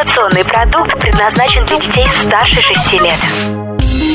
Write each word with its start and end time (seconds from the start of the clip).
Информационный 0.00 0.44
продукт 0.44 0.98
предназначен 0.98 1.66
для 1.66 1.78
детей 1.78 2.06
старше 2.22 2.62
6 2.62 2.92
лет. 3.02 3.18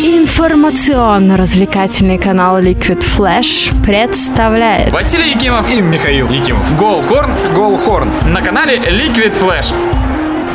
Информационно-развлекательный 0.04 2.18
канал 2.18 2.60
Liquid 2.60 3.02
Flash 3.02 3.71
представляет 3.84 4.92
Василий 4.92 5.29
Якимов 5.29 5.71
и 5.71 5.82
Михаил 5.82 6.28
Якимов. 6.29 6.76
Голхорн, 6.76 7.29
Голхорн. 7.54 8.10
На 8.34 8.42
канале 8.42 8.78
Liquid 8.78 9.40
Flash. 9.40 9.71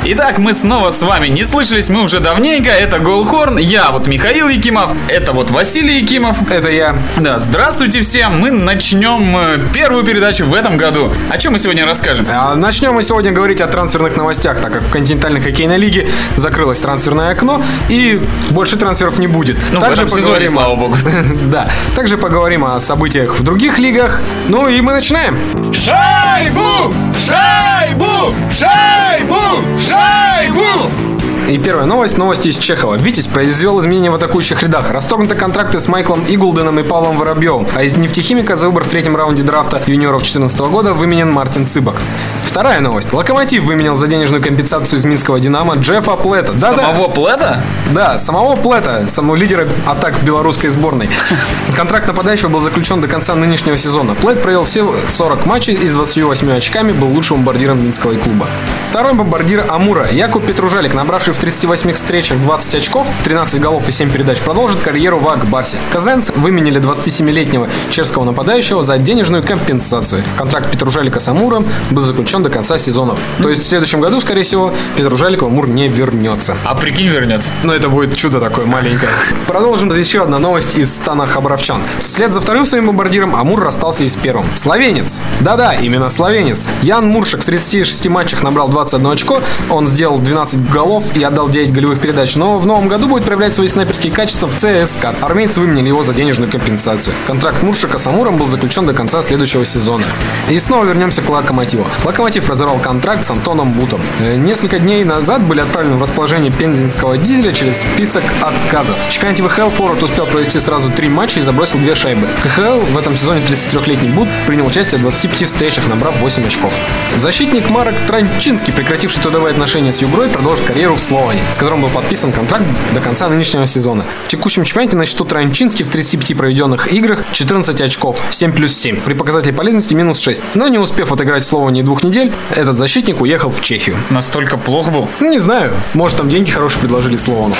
Итак, 0.02 0.38
мы 0.38 0.54
снова 0.54 0.90
с 0.92 1.02
вами. 1.02 1.28
Не 1.28 1.44
слышались 1.44 1.90
мы 1.90 2.02
уже 2.04 2.20
давненько. 2.20 2.70
Это 2.70 2.98
Голхорн. 2.98 3.58
Я 3.58 3.90
вот 3.90 4.06
Михаил 4.06 4.48
Якимов. 4.48 4.92
Это 5.08 5.34
вот 5.34 5.50
Василий 5.50 6.00
Якимов. 6.00 6.50
Это 6.50 6.70
я. 6.70 6.96
Да, 7.18 7.38
здравствуйте 7.38 8.00
всем. 8.00 8.40
Мы 8.40 8.50
начнем 8.50 9.36
э, 9.36 9.58
первую 9.74 10.02
передачу 10.02 10.46
в 10.46 10.54
этом 10.54 10.78
году. 10.78 11.12
О 11.28 11.36
чем 11.36 11.52
мы 11.52 11.58
сегодня 11.58 11.84
расскажем? 11.84 12.26
А, 12.32 12.54
Начнем 12.54 12.94
мы 12.94 13.02
сегодня 13.02 13.30
говорить 13.30 13.60
о 13.60 13.66
трансферных 13.66 14.16
новостях, 14.16 14.62
так 14.62 14.72
как 14.72 14.82
в 14.84 14.90
континентальной 14.90 15.42
хоккейной 15.42 15.76
лиге 15.76 16.08
закрылось 16.36 16.80
трансферное 16.80 17.32
окно 17.32 17.62
и 17.90 18.18
больше 18.48 18.76
трансферов 18.78 19.18
не 19.18 19.26
будет. 19.26 19.58
Ну, 19.70 19.80
в 19.80 19.84
этом 19.84 20.08
сезоне, 20.08 20.48
слава 20.48 20.76
богу. 20.76 20.96
Да. 21.50 21.68
Также 21.94 22.16
поговорим 22.16 22.64
о 22.64 22.80
событиях 22.80 23.38
в 23.38 23.42
других 23.42 23.78
лигах. 23.78 24.20
Ну 24.48 24.66
и 24.66 24.80
мы 24.80 24.92
начинаем. 24.92 25.38
Шайбу! 25.74 26.94
Шайбу! 27.26 28.34
Шайбу! 28.50 29.36
Шайбу! 29.78 29.89
Hey, 29.90 30.52
woo! 30.52 31.09
И 31.50 31.58
первая 31.58 31.84
новость, 31.84 32.16
новости 32.16 32.46
из 32.46 32.58
Чехова. 32.58 32.94
Витязь 32.94 33.26
произвел 33.26 33.80
изменения 33.80 34.08
в 34.08 34.14
атакующих 34.14 34.62
рядах. 34.62 34.92
Расторгнуты 34.92 35.34
контракты 35.34 35.80
с 35.80 35.88
Майклом 35.88 36.24
Иглденом 36.28 36.78
и 36.78 36.84
Павлом 36.84 37.16
Воробьевым. 37.16 37.66
А 37.74 37.82
из 37.82 37.96
нефтехимика 37.96 38.54
за 38.54 38.68
выбор 38.68 38.84
в 38.84 38.88
третьем 38.88 39.16
раунде 39.16 39.42
драфта 39.42 39.82
юниоров 39.84 40.22
2014 40.22 40.60
года 40.60 40.94
выменен 40.94 41.32
Мартин 41.32 41.66
Цыбок. 41.66 41.96
Вторая 42.44 42.80
новость. 42.80 43.12
Локомотив 43.12 43.64
выменял 43.64 43.96
за 43.96 44.06
денежную 44.06 44.40
компенсацию 44.40 45.00
из 45.00 45.04
Минского 45.04 45.40
Динамо 45.40 45.74
Джеффа 45.74 46.14
Плета. 46.14 46.52
Да, 46.52 46.70
Самого 46.70 47.08
Пледа? 47.08 47.60
Да, 47.92 48.18
самого 48.18 48.54
Плета, 48.54 49.06
самого 49.08 49.34
лидера 49.34 49.66
атак 49.86 50.22
белорусской 50.22 50.70
сборной. 50.70 51.08
Контракт 51.76 52.06
нападающего 52.06 52.48
был 52.48 52.60
заключен 52.60 53.00
до 53.00 53.08
конца 53.08 53.34
нынешнего 53.34 53.76
сезона. 53.76 54.14
Плет 54.14 54.40
провел 54.40 54.62
все 54.62 54.88
40 55.08 55.46
матчей 55.46 55.74
и 55.74 55.88
с 55.88 55.94
28 55.94 56.52
очками 56.52 56.92
был 56.92 57.08
лучшим 57.08 57.38
бомбардиром 57.38 57.82
Минского 57.82 58.14
клуба. 58.14 58.46
Второй 58.90 59.14
бомбардир 59.14 59.66
Амура 59.68 60.08
Якуб 60.10 60.44
Петружалик, 60.44 60.94
набравший 60.94 61.32
в 61.32 61.39
38 61.40 61.94
встречах 61.94 62.40
20 62.40 62.74
очков, 62.74 63.10
13 63.24 63.60
голов 63.60 63.88
и 63.88 63.92
7 63.92 64.10
передач, 64.10 64.40
продолжит 64.40 64.80
карьеру 64.80 65.18
в 65.18 65.28
Акбарсе. 65.28 65.78
Казанцы 65.90 66.32
выменили 66.34 66.78
27-летнего 66.80 67.68
чешского 67.90 68.24
нападающего 68.24 68.82
за 68.82 68.98
денежную 68.98 69.42
компенсацию. 69.42 70.22
Контракт 70.36 70.70
Петружалика 70.70 71.18
с 71.18 71.28
Амуром 71.28 71.66
был 71.90 72.02
заключен 72.02 72.42
до 72.42 72.50
конца 72.50 72.76
сезона. 72.76 73.16
То 73.42 73.48
есть 73.48 73.62
в 73.62 73.66
следующем 73.66 74.00
году, 74.00 74.20
скорее 74.20 74.42
всего, 74.42 74.74
Петружалик 74.96 75.40
в 75.40 75.46
Амур 75.46 75.66
не 75.66 75.88
вернется. 75.88 76.56
А 76.64 76.74
прикинь, 76.74 77.08
вернется. 77.08 77.50
Но 77.62 77.74
это 77.74 77.88
будет 77.88 78.14
чудо 78.16 78.38
такое 78.38 78.66
маленькое. 78.66 79.10
Продолжим. 79.46 79.90
Еще 79.90 80.22
одна 80.22 80.38
новость 80.38 80.76
из 80.76 80.94
стана 80.94 81.26
Хабаровчан. 81.26 81.82
Вслед 82.00 82.32
за 82.32 82.40
вторым 82.40 82.66
своим 82.66 82.86
бомбардиром 82.86 83.34
Амур 83.34 83.60
расстался 83.60 84.04
и 84.04 84.08
с 84.08 84.16
первым. 84.16 84.46
Словенец. 84.56 85.20
Да-да, 85.40 85.74
именно 85.74 86.08
словенец. 86.08 86.68
Ян 86.82 87.06
Муршик 87.06 87.40
в 87.40 87.44
36 87.44 88.08
матчах 88.08 88.42
набрал 88.42 88.68
21 88.68 89.06
очко. 89.06 89.40
Он 89.70 89.86
сделал 89.86 90.18
12 90.18 90.70
голов 90.70 91.16
и 91.16 91.29
отдал 91.30 91.48
9 91.48 91.72
голевых 91.72 92.00
передач. 92.00 92.36
Но 92.36 92.58
в 92.58 92.66
новом 92.66 92.88
году 92.88 93.08
будет 93.08 93.24
проявлять 93.24 93.54
свои 93.54 93.68
снайперские 93.68 94.12
качества 94.12 94.48
в 94.48 94.54
ЦСКА. 94.54 95.14
Армейцы 95.20 95.60
выменяли 95.60 95.88
его 95.88 96.04
за 96.04 96.12
денежную 96.12 96.50
компенсацию. 96.50 97.14
Контракт 97.26 97.62
Муршика 97.62 97.98
с 97.98 98.06
Амуром 98.06 98.36
был 98.36 98.46
заключен 98.46 98.84
до 98.84 98.92
конца 98.92 99.22
следующего 99.22 99.64
сезона. 99.64 100.04
И 100.48 100.58
снова 100.58 100.84
вернемся 100.84 101.22
к 101.22 101.28
Локомотиву. 101.28 101.86
Локомотив 102.04 102.48
разорвал 102.50 102.78
контракт 102.78 103.24
с 103.24 103.30
Антоном 103.30 103.72
Бутом. 103.72 104.00
Э, 104.20 104.36
Несколько 104.36 104.78
дней 104.78 105.04
назад 105.04 105.42
были 105.42 105.60
отправлены 105.60 105.96
в 105.96 106.02
расположение 106.02 106.50
пензенского 106.50 107.16
дизеля 107.16 107.52
через 107.52 107.80
список 107.80 108.24
отказов. 108.40 108.96
В 109.08 109.12
чемпионате 109.12 109.42
ВХЛ 109.44 109.68
Форвард 109.68 110.02
успел 110.02 110.26
провести 110.26 110.58
сразу 110.58 110.90
три 110.90 111.08
матча 111.08 111.40
и 111.40 111.42
забросил 111.42 111.78
две 111.78 111.94
шайбы. 111.94 112.26
В 112.36 112.42
КХЛ 112.42 112.80
в 112.92 112.98
этом 112.98 113.16
сезоне 113.16 113.44
33-летний 113.44 114.08
Бут 114.08 114.28
принял 114.46 114.66
участие 114.66 114.98
в 114.98 115.02
25 115.02 115.48
встречах, 115.48 115.86
набрав 115.86 116.20
8 116.20 116.46
очков. 116.46 116.74
Защитник 117.16 117.70
Марок 117.70 117.94
Транчинский, 118.06 118.72
прекративший 118.72 119.22
трудовые 119.22 119.52
отношения 119.52 119.92
с 119.92 120.00
Югрой, 120.02 120.28
продолжит 120.28 120.64
карьеру 120.64 120.96
в 120.96 121.00
Словане, 121.10 121.40
с 121.50 121.56
которым 121.56 121.82
был 121.82 121.88
подписан 121.88 122.30
контракт 122.30 122.64
до 122.94 123.00
конца 123.00 123.28
нынешнего 123.28 123.66
сезона. 123.66 124.04
В 124.22 124.28
текущем 124.28 124.62
чемпионате 124.62 124.96
на 124.96 125.06
счету 125.06 125.24
Транчинский 125.24 125.84
в 125.84 125.88
35 125.88 126.36
проведенных 126.38 126.92
играх 126.92 127.24
14 127.32 127.80
очков, 127.80 128.24
7 128.30 128.52
плюс 128.52 128.76
7. 128.76 129.00
При 129.00 129.14
показателе 129.14 129.52
полезности 129.52 129.92
минус 129.92 130.20
6. 130.20 130.54
Но 130.54 130.68
не 130.68 130.78
успев 130.78 131.10
отыграть 131.10 131.42
в 131.42 131.46
Словане 131.48 131.82
двух 131.82 132.04
недель, 132.04 132.32
этот 132.54 132.78
защитник 132.78 133.20
уехал 133.20 133.50
в 133.50 133.60
Чехию. 133.60 133.96
Настолько 134.10 134.56
плохо 134.56 134.92
был. 134.92 135.08
Ну, 135.18 135.28
не 135.28 135.40
знаю, 135.40 135.72
может 135.94 136.16
там 136.18 136.28
деньги 136.28 136.48
хорошие 136.52 136.80
предложили 136.80 137.16
Словану. 137.16 137.56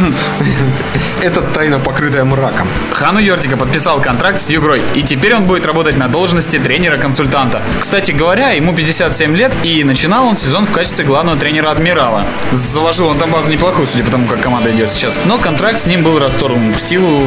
Это 1.20 1.42
тайна, 1.42 1.80
покрытая 1.80 2.24
мраком. 2.24 2.68
Хану 2.92 3.18
Йортика 3.18 3.56
подписал 3.56 4.00
контракт 4.00 4.40
с 4.40 4.48
Югрой, 4.50 4.80
и 4.94 5.02
теперь 5.02 5.34
он 5.34 5.46
будет 5.46 5.66
работать 5.66 5.96
на 5.96 6.06
должности 6.06 6.56
тренера-консультанта. 6.56 7.64
Кстати 7.80 8.12
говоря, 8.12 8.50
ему 8.50 8.76
57 8.76 9.36
лет, 9.36 9.52
и 9.64 9.82
начинал 9.82 10.26
он 10.28 10.36
сезон 10.36 10.66
в 10.66 10.70
качестве 10.70 11.04
главного 11.04 11.36
тренера 11.36 11.72
Адмирала. 11.72 12.24
Заложил 12.52 13.08
он 13.08 13.18
там 13.18 13.39
базу 13.40 13.52
неплохую, 13.52 13.86
судя 13.86 14.04
по 14.04 14.10
тому, 14.10 14.26
как 14.28 14.40
команда 14.42 14.70
идет 14.70 14.90
сейчас. 14.90 15.18
Но 15.24 15.38
контракт 15.38 15.78
с 15.78 15.86
ним 15.86 16.02
был 16.02 16.18
расторгнут 16.18 16.76
в 16.76 16.80
силу... 16.80 17.22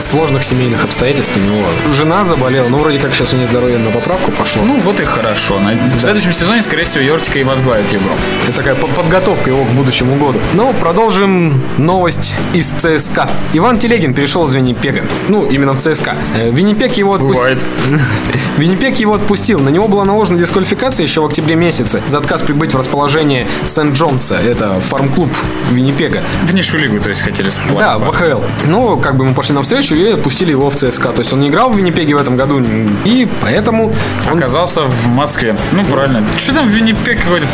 Сложных 0.00 0.42
семейных 0.44 0.84
обстоятельств 0.84 1.36
у 1.36 1.40
него. 1.40 1.64
Жена 1.96 2.24
заболела, 2.24 2.68
ну 2.68 2.78
вроде 2.78 2.98
как 2.98 3.12
сейчас 3.14 3.32
у 3.32 3.36
нее 3.36 3.46
здоровье 3.46 3.78
на 3.78 3.90
поправку 3.90 4.30
пошло. 4.32 4.62
Ну, 4.64 4.80
вот 4.80 5.00
и 5.00 5.04
хорошо. 5.04 5.58
На- 5.60 5.72
В 5.96 6.00
следующем 6.00 6.32
сезоне, 6.32 6.60
скорее 6.62 6.84
всего, 6.84 7.02
Йортика 7.04 7.38
и 7.40 7.44
возглавит 7.44 7.92
Югру. 7.92 8.12
Это 8.46 8.56
такая 8.56 8.74
под- 8.74 8.90
подготовка 8.94 9.50
его 9.50 9.64
к 9.64 9.68
будущему 9.70 10.16
году. 10.16 10.40
Но 10.54 10.72
продолжим 10.72 11.60
новость 11.78 12.34
из 12.52 12.68
ЦСКА. 12.70 13.28
Иван 13.52 13.78
Телегин 13.78 14.14
перешел 14.14 14.46
из 14.46 14.54
Виннипега. 14.54 15.04
Ну, 15.28 15.46
именно 15.46 15.74
в 15.74 15.78
ЦСКА. 15.78 16.14
Э, 16.36 16.50
Виннипег 16.50 16.92
его 16.94 17.14
отпустил. 17.14 17.36
Бывает. 17.38 17.64
Виннипег 18.56 18.96
его 18.96 19.14
отпустил. 19.14 19.58
На 19.60 19.68
него 19.68 19.88
была 19.88 20.04
наложена 20.04 20.38
дисквалификация 20.38 21.04
еще 21.04 21.20
в 21.22 21.26
октябре 21.26 21.54
месяце 21.56 22.00
за 22.06 22.18
отказ 22.18 22.42
прибыть 22.42 22.72
в 22.74 22.78
расположение 22.78 23.46
Сент-Джонса. 23.66 24.36
Это 24.36 24.80
фарм-клуб 24.80 25.27
Виннипега. 25.70 26.22
В 26.44 26.54
низшую 26.54 26.82
лигу, 26.82 27.00
то 27.00 27.10
есть, 27.10 27.22
хотели 27.22 27.50
сплавать. 27.50 27.78
Да, 27.78 27.98
в 27.98 28.08
АХЛ. 28.08 28.42
Ну, 28.66 28.96
как 28.98 29.16
бы 29.16 29.24
мы 29.24 29.34
пошли 29.34 29.54
навстречу 29.54 29.94
и 29.94 30.12
отпустили 30.12 30.50
его 30.50 30.70
в 30.70 30.74
ЦСКА. 30.74 31.10
То 31.10 31.20
есть 31.20 31.32
он 31.32 31.40
не 31.40 31.48
играл 31.48 31.70
в 31.70 31.76
Виннипеге 31.76 32.14
в 32.14 32.18
этом 32.18 32.36
году. 32.36 32.62
И 33.04 33.28
поэтому 33.40 33.92
он 34.30 34.38
Оказался 34.38 34.82
в 34.82 35.08
Москве. 35.08 35.56
Ну, 35.72 35.84
правильно. 35.84 36.24
Что 36.36 36.54
там 36.54 36.68
Виннипег 36.68 37.22
какой-то? 37.22 37.46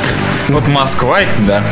Вот 0.49 0.69
Москва, 0.69 1.21
да. 1.47 1.65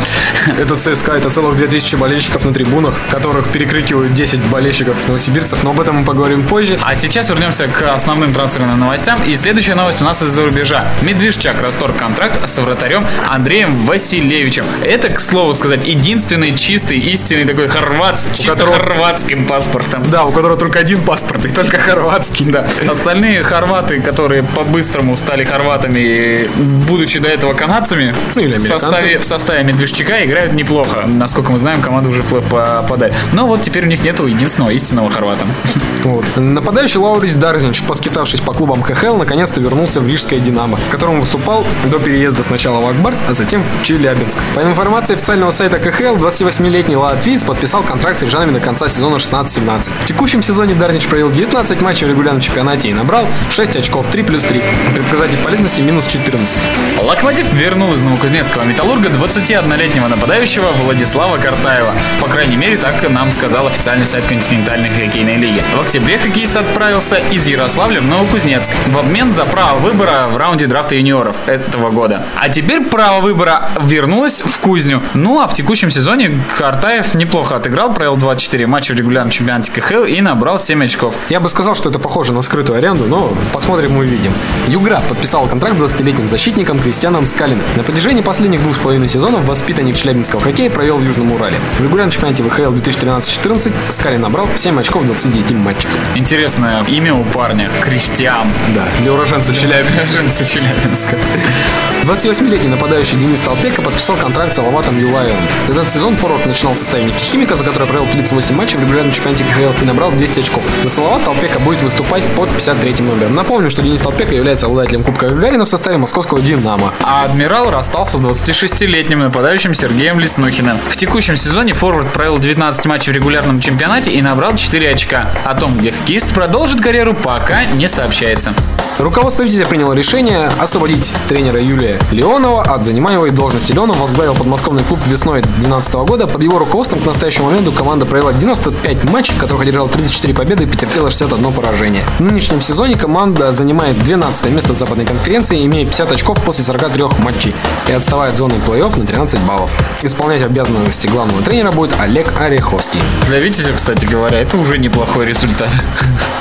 Это 0.58 0.76
ЦСКА, 0.76 1.12
это 1.12 1.30
целых 1.30 1.56
2000 1.56 1.96
болельщиков 1.96 2.44
на 2.44 2.54
трибунах, 2.54 2.94
которых 3.10 3.48
перекрикивают 3.50 4.14
10 4.14 4.40
болельщиков 4.46 5.06
новосибирцев, 5.06 5.62
но 5.62 5.70
об 5.70 5.80
этом 5.80 5.96
мы 5.96 6.04
поговорим 6.04 6.42
позже. 6.42 6.78
А 6.82 6.96
сейчас 6.96 7.28
вернемся 7.28 7.68
к 7.68 7.82
основным 7.94 8.32
трансферным 8.32 8.80
новостям. 8.80 9.22
И 9.22 9.36
следующая 9.36 9.74
новость 9.74 10.00
у 10.00 10.04
нас 10.04 10.22
из-за 10.22 10.44
рубежа. 10.44 10.88
Медвежчак 11.02 11.60
расторг 11.60 11.96
контракт 11.96 12.48
с 12.48 12.58
вратарем 12.58 13.06
Андреем 13.28 13.84
Василевичем. 13.84 14.64
Это, 14.84 15.10
к 15.10 15.20
слову 15.20 15.52
сказать, 15.52 15.84
единственный 15.92 16.54
чистый, 16.56 16.98
истинный 16.98 17.44
такой 17.44 17.68
хорват 17.68 18.18
с 18.18 18.28
чисто 18.34 18.52
которого- 18.52 18.74
хорватским 18.76 19.46
паспортом. 19.46 20.02
Да, 20.10 20.24
у 20.24 20.32
которого 20.32 20.58
только 20.58 20.78
один 20.78 21.02
паспорт, 21.02 21.44
и 21.44 21.48
только 21.48 21.76
хорватский. 21.88 22.46
Да. 22.46 22.66
Остальные 22.88 23.42
хорваты, 23.42 24.00
которые 24.00 24.42
по-быстрому 24.42 25.16
стали 25.16 25.44
хорватами, 25.44 26.48
будучи 26.86 27.18
до 27.18 27.28
этого 27.28 27.52
канадцами, 27.54 28.14
Ну, 28.34 28.42
или 28.42 28.56
в, 28.56 28.60
составе, 28.62 29.18
в 29.18 29.24
составе 29.24 29.62
Медвежчака 29.64 30.24
играют 30.24 30.52
неплохо. 30.52 31.04
Насколько 31.06 31.52
мы 31.52 31.58
знаем, 31.58 31.80
команда 31.80 32.08
уже 32.08 32.22
вплоть 32.22 32.44
попадает. 32.44 33.14
Но 33.32 33.46
вот 33.46 33.62
теперь 33.62 33.84
у 33.84 33.88
них 33.88 34.04
нету 34.04 34.26
единственного 34.26 34.70
истинного 34.70 35.10
хорвата. 35.10 35.44
Вот. 36.02 36.24
Нападающий 36.36 36.98
Лаурис 36.98 37.34
Дарзинч, 37.34 37.82
поскитавшись 37.84 38.40
по 38.40 38.52
клубам 38.52 38.82
КХЛ, 38.82 39.14
наконец-то 39.18 39.60
вернулся 39.60 40.00
в 40.00 40.06
Рижское 40.08 40.40
Динамо, 40.40 40.76
в 40.76 40.90
котором 40.90 41.20
выступал 41.20 41.64
до 41.86 42.00
переезда 42.00 42.42
сначала 42.42 42.80
в 42.80 42.88
Акбарс, 42.88 43.22
а 43.28 43.34
затем 43.34 43.62
в 43.62 43.82
Челябинск. 43.84 44.36
По 44.56 44.60
информации 44.62 45.14
официального 45.14 45.52
сайта 45.52 45.78
КХЛ, 45.82 46.14
28-летний 46.14 46.94
латвиец 46.94 47.42
подписал 47.42 47.82
контракт 47.82 48.16
с 48.16 48.22
рижанами 48.22 48.52
до 48.52 48.60
конца 48.60 48.88
сезона 48.88 49.16
16-17. 49.16 49.90
В 50.02 50.06
текущем 50.06 50.40
сезоне 50.40 50.74
Дарзинч 50.74 51.08
провел 51.08 51.28
19 51.28 51.82
матчей 51.82 52.06
в 52.06 52.10
регулярном 52.10 52.40
чемпионате 52.40 52.90
и 52.90 52.94
набрал 52.94 53.26
6 53.50 53.76
очков, 53.76 54.06
3 54.06 54.22
плюс 54.22 54.44
3. 54.44 54.62
При 54.94 55.00
показателе 55.02 55.42
полезности 55.42 55.80
минус 55.80 56.06
14. 56.06 56.60
Локомотив 57.02 57.52
вернул 57.52 57.92
из 57.94 58.02
Новокузнецкого 58.02 58.62
металлурга 58.62 59.08
21-летнего 59.08 60.06
нападающего 60.06 60.70
Владислава 60.70 61.38
Картаева. 61.38 61.96
По 62.20 62.28
крайней 62.28 62.56
мере, 62.56 62.76
так 62.76 63.02
нам 63.10 63.32
сказал 63.32 63.66
официальный 63.66 64.06
сайт 64.06 64.24
континентальной 64.26 64.88
хоккейной 64.88 65.36
лиги. 65.36 65.64
В 65.74 65.80
октябре 65.80 66.16
хоккеист 66.16 66.58
отправился 66.58 67.16
из 67.16 67.44
Ярославля 67.48 68.00
в 68.00 68.04
Новокузнецк 68.04 68.70
в 68.86 68.98
обмен 68.98 69.32
за 69.32 69.46
право 69.46 69.80
выбора 69.80 70.28
в 70.30 70.36
раунде 70.36 70.66
драфта 70.66 70.94
юниоров 70.94 71.38
этого 71.48 71.90
года. 71.90 72.24
А 72.36 72.48
теперь 72.48 72.84
право 72.84 73.20
выбора 73.20 73.68
вернулось 73.80 74.42
в 74.42 74.60
Кузню. 74.60 75.02
Ну 75.14 75.40
а 75.40 75.48
в 75.48 75.54
текущем 75.54 75.71
текущем 75.72 75.90
сезоне 75.90 76.38
Картаев 76.58 77.14
неплохо 77.14 77.56
отыграл, 77.56 77.94
провел 77.94 78.16
24 78.16 78.66
матча 78.66 78.92
в 78.92 78.98
регулярном 78.98 79.30
чемпионате 79.30 79.72
КХЛ 79.72 80.04
и 80.04 80.20
набрал 80.20 80.58
7 80.58 80.84
очков. 80.84 81.14
Я 81.30 81.40
бы 81.40 81.48
сказал, 81.48 81.74
что 81.74 81.88
это 81.88 81.98
похоже 81.98 82.34
на 82.34 82.42
скрытую 82.42 82.76
аренду, 82.76 83.06
но 83.06 83.32
посмотрим 83.54 83.94
и 83.94 84.00
увидим. 84.00 84.34
Югра 84.68 85.00
подписал 85.08 85.48
контракт 85.48 85.78
с 85.78 85.82
20-летним 85.82 86.28
защитником 86.28 86.78
Кристианом 86.78 87.24
Скалиным. 87.26 87.64
На 87.76 87.84
протяжении 87.84 88.20
последних 88.20 88.62
двух 88.62 88.76
с 88.76 88.78
половиной 88.80 89.08
сезонов 89.08 89.48
воспитанник 89.48 89.96
челябинского 89.96 90.42
хоккея 90.42 90.68
провел 90.68 90.98
в 90.98 91.06
Южном 91.06 91.32
Урале. 91.32 91.56
В 91.78 91.82
регулярном 91.82 92.10
чемпионате 92.10 92.42
ВХЛ 92.42 92.74
2013-14 92.74 93.72
Скалин 93.88 94.20
набрал 94.20 94.48
7 94.54 94.78
очков 94.78 95.04
в 95.04 95.06
29 95.06 95.52
матчах. 95.52 95.90
Интересное 96.14 96.84
имя 96.84 97.14
у 97.14 97.24
парня. 97.24 97.70
Кристиан. 97.80 98.48
Да, 98.74 98.84
для 99.00 99.10
уроженца 99.10 99.54
Челябинска. 99.54 100.44
Челябинска. 100.44 101.16
28-летний 102.04 102.68
нападающий 102.68 103.16
Денис 103.16 103.40
Толпека 103.40 103.80
подписал 103.80 104.16
контракт 104.16 104.52
с 104.52 104.56
Салаватом 104.56 104.98
Юлаевым. 104.98 105.38
Этот 105.68 105.88
сезон 105.88 106.16
форвард 106.16 106.46
начинал 106.46 106.74
в 106.74 106.78
составе 106.78 107.04
нефтехимика, 107.04 107.54
за 107.54 107.64
который 107.64 107.86
провел 107.86 108.06
38 108.06 108.54
матчей 108.54 108.76
в 108.78 108.80
регулярном 108.80 109.12
чемпионате 109.12 109.44
КХЛ 109.44 109.82
и 109.82 109.84
набрал 109.86 110.10
200 110.12 110.40
очков. 110.40 110.64
За 110.82 110.90
Салават 110.90 111.24
Толпека 111.24 111.60
будет 111.60 111.82
выступать 111.82 112.24
под 112.34 112.50
53 112.50 113.04
номером. 113.04 113.34
Напомню, 113.34 113.70
что 113.70 113.82
Денис 113.82 114.02
Толпека 114.02 114.34
является 114.34 114.66
обладателем 114.66 115.04
Кубка 115.04 115.30
Гагарина 115.30 115.64
в 115.64 115.68
составе 115.68 115.96
московского 115.96 116.40
«Динамо». 116.40 116.92
А 117.02 117.24
Адмирал 117.24 117.70
расстался 117.70 118.16
с 118.16 118.20
26-летним 118.20 119.20
нападающим 119.20 119.74
Сергеем 119.74 120.20
Леснухиным. 120.20 120.78
В 120.88 120.96
текущем 120.96 121.36
сезоне 121.36 121.74
форвард 121.74 122.12
провел 122.12 122.38
19 122.38 122.86
матчей 122.86 123.12
в 123.12 123.16
регулярном 123.16 123.60
чемпионате 123.60 124.12
и 124.12 124.20
набрал 124.20 124.56
4 124.56 124.90
очка. 124.90 125.30
О 125.44 125.54
том, 125.54 125.78
где 125.78 125.92
хоккеист 125.92 126.34
продолжит 126.34 126.80
карьеру, 126.80 127.14
пока 127.14 127.64
не 127.64 127.88
сообщается. 127.88 128.52
Руководство 128.98 129.42
Витязя 129.42 129.64
приняло 129.66 129.94
решение 129.94 130.48
освободить 130.60 131.12
тренера 131.28 131.60
Юлия 131.60 131.98
Леонова 132.10 132.62
от 132.62 132.84
занимаемой 132.84 133.30
должности. 133.30 133.72
Леонов 133.72 133.98
возглавил 133.98 134.34
подмосковный 134.34 134.84
клуб 134.84 135.00
весной 135.06 135.42
2012 135.58 135.94
года. 136.06 136.26
Под 136.26 136.42
его 136.42 136.58
руководством 136.58 137.00
к 137.00 137.06
настоящему 137.06 137.46
моменту 137.46 137.72
команда 137.72 138.06
провела 138.06 138.32
95 138.32 139.04
матчей, 139.10 139.34
в 139.34 139.38
которых 139.38 139.62
одержала 139.62 139.88
34 139.88 140.34
победы 140.34 140.64
и 140.64 140.66
потерпела 140.66 141.10
61 141.10 141.52
поражение. 141.52 142.04
В 142.18 142.22
нынешнем 142.22 142.60
сезоне 142.60 142.96
команда 142.96 143.52
занимает 143.52 143.98
12 144.02 144.50
место 144.50 144.72
в 144.74 144.78
западной 144.78 145.04
конференции, 145.04 145.64
имея 145.64 145.84
50 145.84 146.12
очков 146.12 146.42
после 146.42 146.64
43 146.64 147.04
матчей 147.18 147.54
и 147.88 147.92
отставая 147.92 148.30
от 148.30 148.36
зоны 148.36 148.54
плей-офф 148.66 148.98
на 148.98 149.06
13 149.06 149.40
баллов. 149.40 149.78
Исполнять 150.02 150.42
обязанности 150.42 151.06
главного 151.06 151.42
тренера 151.42 151.70
будет 151.72 151.92
Олег 152.00 152.40
Ореховский. 152.40 153.00
Для 153.26 153.38
Витязя, 153.40 153.72
кстати 153.72 154.04
говоря, 154.06 154.40
это 154.40 154.56
уже 154.56 154.78
неплохой 154.78 155.26
результат. 155.26 155.70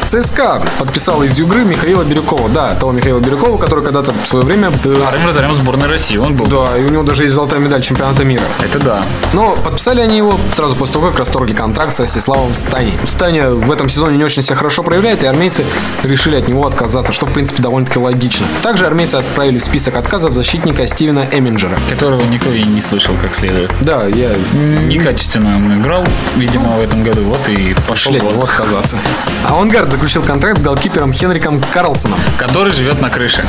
ЦСКА 0.05 0.61
подписал 0.79 1.23
из 1.23 1.37
Югры 1.37 1.63
Михаила 1.63 2.03
Бирюкова. 2.03 2.49
Да, 2.49 2.73
того 2.75 2.91
Михаила 2.91 3.19
Бирюкова, 3.19 3.57
который 3.57 3.83
когда-то 3.83 4.11
в 4.23 4.27
свое 4.27 4.43
время... 4.45 4.69
э, 4.83 4.95
Вторым 4.95 5.23
вратарем 5.23 5.55
сборной 5.55 5.87
России 5.87 6.17
он 6.17 6.35
был. 6.35 6.47
Да, 6.47 6.77
и 6.77 6.83
у 6.83 6.89
него 6.89 7.03
даже 7.03 7.23
есть 7.23 7.33
золотая 7.35 7.59
медаль 7.59 7.81
чемпионата 7.81 8.25
мира. 8.25 8.43
Это 8.61 8.79
да. 8.79 8.90
Но 9.33 9.55
подписали 9.55 10.01
они 10.01 10.17
его 10.17 10.39
сразу 10.51 10.75
после 10.75 10.93
того, 10.93 11.07
как 11.09 11.19
расторгли 11.19 11.53
контракт 11.53 11.93
с 11.93 11.99
Ростиславом 11.99 12.55
Станей. 12.55 12.97
Станя 13.05 13.51
в 13.51 13.71
этом 13.71 13.89
сезоне 13.89 14.17
не 14.17 14.23
очень 14.23 14.41
себя 14.41 14.55
хорошо 14.55 14.83
проявляет, 14.83 15.23
и 15.23 15.27
армейцы 15.27 15.65
решили 16.03 16.35
от 16.35 16.47
него 16.47 16.65
отказаться, 16.65 17.13
что 17.13 17.25
в 17.25 17.33
принципе 17.33 17.63
довольно-таки 17.63 17.99
логично. 17.99 18.47
Также 18.61 18.85
армейцы 18.85 19.15
отправили 19.15 19.59
в 19.59 19.63
список 19.63 19.95
отказов 19.95 20.33
защитника 20.33 20.85
Стивена 20.87 21.25
Эминджера. 21.31 21.77
Которого 21.89 22.21
никто 22.23 22.49
и 22.49 22.63
не 22.63 22.81
слышал 22.81 23.15
как 23.21 23.33
следует. 23.35 23.71
Да, 23.81 24.05
я 24.07 24.31
Некачественно 24.53 25.55
он 25.55 25.81
играл, 25.81 26.05
видимо, 26.35 26.69
в 26.71 26.81
этом 26.81 27.03
году. 27.03 27.23
Вот 27.23 27.47
и 27.49 27.75
пошел 27.87 28.11
шлет 28.11 28.23
вон. 28.23 28.33
его 28.33 28.43
отказаться. 28.43 28.97
Авангард 29.47 29.89
заключил 29.89 30.23
контракт 30.23 30.59
с 30.59 30.61
голкипером 30.61 31.13
Хенриком 31.13 31.61
Карлсоном 31.73 32.19
Который 32.37 32.71
живет 32.71 33.01
на 33.01 33.09
крыше. 33.09 33.43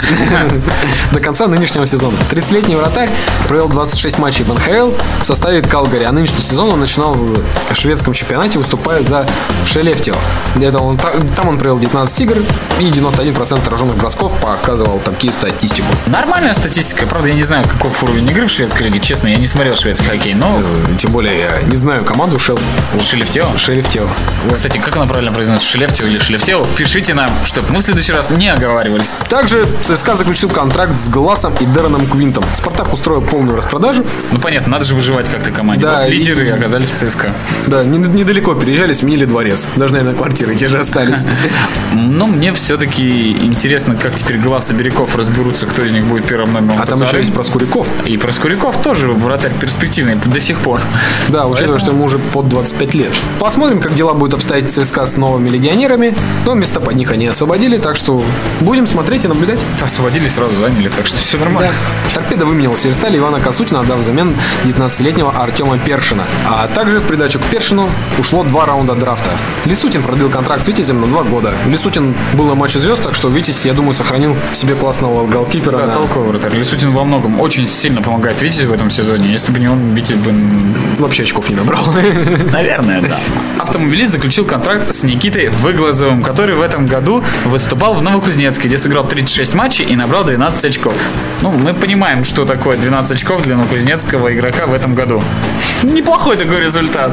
до 1.13 1.21
конца 1.21 1.47
нынешнего 1.47 1.87
сезона. 1.87 2.17
30-летний 2.31 2.77
вратарь 2.77 3.11
провел 3.49 3.69
26 3.69 4.19
матчей 4.19 4.45
в 4.45 4.53
НХЛ 4.53 4.93
в 5.21 5.25
составе 5.35 5.63
Калгари, 5.63 6.05
а 6.05 6.13
нынешний 6.13 6.41
сезон 6.43 6.71
он 6.73 6.81
начинал 6.81 7.15
в 7.15 7.39
шведском 7.75 8.13
чемпионате, 8.13 8.59
выступая 8.59 9.03
за 9.03 9.27
Шелефтио. 9.67 10.15
Это 10.61 10.79
он, 10.79 10.97
та- 10.99 11.13
там 11.35 11.49
он 11.49 11.59
провел 11.59 11.79
19 11.79 12.21
игр 12.21 12.39
и 12.81 12.85
91% 12.85 13.59
отраженных 13.59 13.97
бросков 13.97 14.35
показывал 14.41 15.01
такие 15.05 15.33
статистику. 15.33 15.89
Нормальная 16.07 16.53
статистика. 16.55 17.07
Правда, 17.07 17.29
я 17.29 17.35
не 17.35 17.45
знаю, 17.45 17.65
каков 17.67 18.03
уровень 18.03 18.29
игры 18.29 18.47
в 18.47 18.51
шведской 18.51 18.87
лиге. 18.87 19.01
Честно, 19.01 19.29
я 19.29 19.37
не 19.37 19.47
смотрел 19.47 19.75
шведский 19.77 20.07
хоккей, 20.07 20.35
но 20.35 20.53
Э, 20.63 20.97
Тем 20.99 21.13
более, 21.13 21.39
я 21.39 21.63
не 21.63 21.77
знаю 21.77 22.05
команду 22.05 22.39
Шелс. 22.39 22.61
Шелефтео. 23.01 23.47
Шелефтио. 23.57 24.07
Кстати, 24.53 24.79
как 24.79 24.97
она 24.97 25.07
правильно 25.07 25.33
произносится? 25.33 25.69
Шелефтео 25.71 26.07
или 26.07 26.19
Шелефтео? 26.19 26.65
Пишите 26.77 27.15
нам, 27.15 27.31
чтобы 27.45 27.73
мы 27.73 27.79
в 27.81 27.83
следующий 27.83 28.13
раз 28.13 28.31
не 28.31 28.49
оговаривались. 28.49 29.13
Также 29.31 29.67
ЦСКА 29.83 30.17
заключил 30.17 30.51
контракт 30.51 30.99
с 30.99 31.09
Глассом 31.09 31.55
и 31.61 31.65
Дероном 31.65 32.07
Квинтом. 32.07 32.45
Спартак 32.55 32.93
устроил 32.93 33.23
полную 33.23 33.57
распродажу. 33.57 34.05
Ну, 34.31 34.39
понятно, 34.41 34.73
надо 34.73 34.85
же 34.85 34.95
выживать 34.95 35.22
как-то 35.29 35.51
команде. 35.51 35.85
Да, 35.85 36.01
Вот 36.01 36.09
и- 36.09 36.13
лидеры 36.13 36.51
оказались 36.51 36.91
в 36.91 36.95
ЦСКА. 36.95 37.33
Да, 37.67 37.85
не- 37.85 37.99
недалеко 37.99 38.55
переезжали, 38.55 38.93
сменили 38.93 39.25
дворец. 39.25 39.69
Даже, 39.77 39.93
наверное, 39.95 40.15
квартиры 40.17 40.55
те 40.55 40.69
же 40.69 40.79
остались. 40.79 41.25
Но 41.95 42.27
мне 42.27 42.53
все-таки 42.53 43.33
интересно, 43.33 43.97
как 43.97 44.15
теперь 44.15 44.39
Глаз 44.39 44.71
и 44.71 44.75
Бирюков 44.75 45.17
разберутся, 45.17 45.67
кто 45.67 45.83
из 45.85 45.93
них 45.93 46.05
будет 46.05 46.25
первым 46.27 46.53
номером. 46.53 46.81
А 46.81 46.87
там 46.87 47.01
еще 47.03 47.19
есть 47.19 47.33
Проскуряков. 47.35 47.93
И 48.07 48.17
Проскуряков 48.17 48.81
тоже 48.83 49.09
вратарь 49.11 49.53
перспективный 49.61 50.17
до 50.17 50.41
сих 50.41 50.59
пор. 50.59 50.81
Да, 51.29 51.47
учитывая, 51.47 51.79
что 51.79 51.91
ему 51.93 52.05
уже 52.05 52.19
под 52.19 52.49
25 52.49 52.95
лет. 52.95 53.13
Посмотрим, 53.39 53.81
как 53.81 53.95
дела 53.95 54.15
будут 54.15 54.35
обстоять 54.35 54.71
в 54.71 54.75
ЦСКА 54.75 55.07
с 55.07 55.17
новыми 55.17 55.49
легионерами. 55.51 56.15
Но 56.47 56.55
места 56.55 56.81
под 56.81 56.95
них 56.95 57.11
они 57.13 57.27
освободили, 57.27 57.79
так 57.79 57.97
что 57.97 58.23
будем 58.61 58.87
смотреть 58.87 59.25
и 59.25 59.29
наблюдать. 59.29 59.61
Освободили, 59.81 60.29
сразу 60.29 60.57
заняли, 60.57 60.89
так 60.89 61.07
что 61.07 61.17
все 61.17 61.39
нормально. 61.39 61.71
Торпеда 62.15 62.45
выменял 62.47 62.77
Северсталь 62.77 63.17
Ивана 63.17 63.41
Касутина, 63.41 63.81
отдав 63.81 63.99
взамен 63.99 64.35
19-летнего 65.13 65.31
Артема 65.31 65.79
Першина. 65.79 66.25
А 66.49 66.67
также 66.69 66.99
в 66.99 67.05
придачу 67.05 67.39
к 67.39 67.43
Першину 67.45 67.91
ушло 68.19 68.43
два 68.45 68.67
раунда 68.67 68.95
драфта. 68.95 69.31
Лисутин 69.65 70.03
продлил 70.03 70.31
контракт 70.31 70.65
с 70.65 70.69
Витязем 70.69 71.01
на 71.01 71.07
два 71.07 71.23
года. 71.23 71.53
Лисутин 71.67 72.15
был 72.35 72.47
на 72.47 72.55
матче 72.55 72.79
звезд, 72.79 73.03
так 73.03 73.15
что 73.15 73.29
Витязь, 73.29 73.65
я 73.67 73.75
думаю, 73.75 73.93
сохранил 73.95 74.37
себе 74.53 74.75
классного 74.75 75.27
голкипера. 75.27 75.77
Да, 75.77 75.87
на- 75.87 75.93
толковый 75.93 76.29
вратарь. 76.31 76.55
Лисутин 76.55 76.93
во 76.93 77.05
многом 77.05 77.41
очень 77.41 77.67
сильно 77.67 78.01
помогает 78.01 78.41
Витязю 78.43 78.69
в 78.69 78.73
этом 78.73 78.91
сезоне. 78.91 79.31
Если 79.31 79.53
бы 79.53 79.59
не 79.61 79.69
он, 79.69 79.95
Витязь 79.95 80.17
бы... 80.17 80.33
Вообще 80.99 81.25
очков 81.25 81.51
не 81.51 81.57
набрал. 81.57 81.85
Наверное, 82.53 83.01
да. 83.03 83.19
Автомобилист 83.59 84.13
заключил 84.13 84.45
контракт 84.45 84.87
с 84.87 85.03
Никитой 85.05 85.49
Выглазовым, 85.51 86.23
который 86.23 86.55
в 86.55 86.63
этом 86.63 86.87
году 86.87 87.23
выступал 87.45 87.95
в 87.95 88.03
Новокузнецке, 88.03 88.69
где 88.69 88.79
сыграл 88.79 89.05
36 89.07 89.55
матчей 89.55 89.85
и 89.85 89.97
набрал 89.97 90.25
12 90.25 90.65
очков. 90.65 90.95
Ну, 91.43 91.51
мы 91.53 91.75
понимаем, 91.75 92.25
что 92.25 92.45
такое 92.45 92.77
12 92.77 93.13
очков 93.13 93.43
для 93.43 93.57
новокузнецкого 93.57 94.33
игрока 94.33 94.67
в 94.67 94.73
этом 94.73 94.95
году. 94.95 95.02
Неплохой 95.83 96.37
такой 96.37 96.61
результат. 96.61 97.13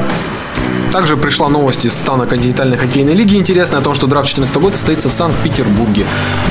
Также 0.92 1.16
пришла 1.16 1.48
новость 1.48 1.84
из 1.84 1.94
стана 1.94 2.26
континентальной 2.26 2.76
хоккейной 2.76 3.14
лиги. 3.14 3.36
Интересно 3.36 3.78
о 3.78 3.80
том, 3.80 3.94
что 3.94 4.06
драфт 4.08 4.26
2014 4.34 4.56
года 4.56 4.76
состоится 4.76 5.08
в 5.08 5.12
Санкт-Петербурге. 5.12 6.04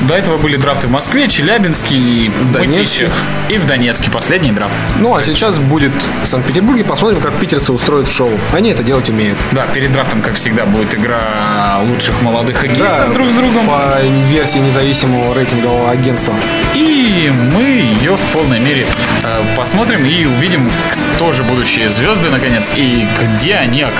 До 0.08 0.14
этого 0.14 0.38
были 0.38 0.56
драфты 0.56 0.86
в 0.86 0.90
Москве, 0.90 1.28
Челябинске, 1.28 1.94
и 1.94 2.30
Донецке. 2.52 2.80
Мытищах. 2.80 3.12
И 3.50 3.58
в 3.58 3.66
Донецке 3.66 4.10
последний 4.10 4.52
драфт. 4.52 4.74
Ну, 4.98 5.14
а 5.14 5.22
сейчас 5.22 5.58
будет 5.58 5.92
в 6.22 6.26
Санкт-Петербурге. 6.26 6.84
Посмотрим, 6.84 7.20
как 7.20 7.34
питерцы 7.34 7.72
устроят 7.72 8.08
шоу. 8.08 8.30
Они 8.52 8.70
это 8.70 8.82
делать 8.82 9.10
умеют. 9.10 9.36
Да, 9.52 9.66
перед 9.74 9.92
драфтом, 9.92 10.22
как 10.22 10.34
всегда, 10.34 10.64
будет 10.64 10.94
игра 10.94 11.80
лучших 11.82 12.22
молодых 12.22 12.56
хоккеистов 12.56 13.08
Да, 13.08 13.14
друг 13.14 13.28
с 13.28 13.34
другом. 13.34 13.66
По 13.66 13.98
версии 14.30 14.60
независимого 14.60 15.34
рейтингового 15.34 15.90
агентства. 15.90 16.34
И 16.74 17.30
мы 17.54 17.62
ее 17.62 18.16
в 18.16 18.24
полной 18.32 18.58
мере 18.58 18.86
э, 19.22 19.56
посмотрим 19.56 20.04
и 20.06 20.24
увидим, 20.24 20.70
кто 21.14 21.32
же 21.32 21.42
будущие 21.42 21.90
звезды, 21.90 22.30
наконец, 22.30 22.72
и 22.74 23.06
где 23.20 23.56
они 23.56 23.82
окажутся. 23.82 23.99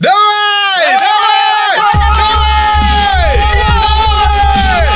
Давай! 0.00 0.98
Давай! 0.98 1.78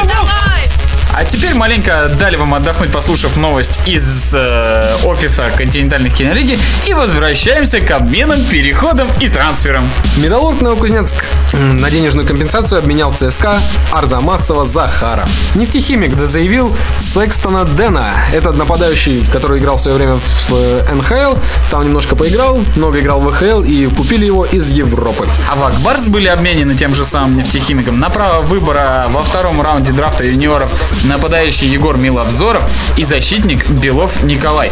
Давай! 0.09 0.71
А 1.15 1.25
теперь 1.25 1.55
маленько 1.55 2.11
дали 2.19 2.35
вам 2.35 2.53
отдохнуть, 2.55 2.91
послушав 2.91 3.37
новость 3.37 3.79
из 3.87 4.35
э, 4.35 4.97
офиса 5.05 5.53
континентальных 5.57 6.15
кинолиги, 6.15 6.59
и 6.85 6.95
возвращаемся 6.95 7.81
к 7.81 7.89
обменам, 7.93 8.45
переходам 8.47 9.09
и 9.21 9.29
трансферам. 9.29 9.89
Металлург 10.17 10.63
Новокузнецк 10.63 11.15
на 11.53 11.91
денежную 11.91 12.27
компенсацию 12.27 12.79
обменял 12.79 13.13
ЦСКА 13.13 13.59
Арзамасова 13.93 14.65
Захара. 14.65 15.27
Нефтехимик 15.55 16.19
заявил 16.19 16.77
Секстона 16.99 17.65
Дэна. 17.65 18.13
Этот 18.33 18.57
нападающий, 18.57 19.25
который 19.33 19.61
играл 19.61 19.77
в 19.77 19.81
свое 19.81 19.97
время 19.97 20.19
в 20.19 20.53
э, 20.53 20.95
НХЛ, 20.95 21.39
там 21.71 21.85
немножко 21.85 22.17
поиграл, 22.17 22.61
много 22.77 23.01
играл 23.01 23.21
в 23.21 23.31
ВХЛ 23.31 23.63
и 23.63 23.87
купили 23.87 24.27
его 24.27 24.45
из 24.45 24.71
Европы. 24.71 25.27
А 25.51 25.57
в 25.57 25.65
Акбарс 25.65 26.09
были 26.09 26.29
обменены 26.29 26.75
тем 26.75 26.95
же 26.95 27.05
самым 27.05 27.37
нефтехимиком 27.37 27.99
на 27.99 28.11
право 28.11 28.43
выбора 28.43 29.07
во 29.11 29.23
втором 29.23 29.61
раунде 29.61 29.93
драфта 29.93 30.25
юниоров 30.25 30.71
нападающий 31.05 31.69
Егор 31.69 31.97
Миловзоров 31.97 32.63
и 32.97 33.05
защитник 33.05 33.69
Белов 33.69 34.23
Николай. 34.23 34.71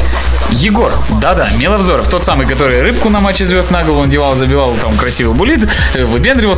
Егор, 0.50 0.92
да-да, 1.20 1.48
Миловзоров, 1.58 2.08
тот 2.08 2.24
самый, 2.24 2.46
который 2.46 2.80
рыбку 2.82 3.08
на 3.08 3.20
матче 3.20 3.44
звезд 3.44 3.70
на 3.70 3.82
голову 3.82 4.04
надевал, 4.04 4.36
забивал 4.36 4.74
там 4.80 4.96
красивый 4.96 5.34
булит, 5.34 5.68
э, 5.94 6.04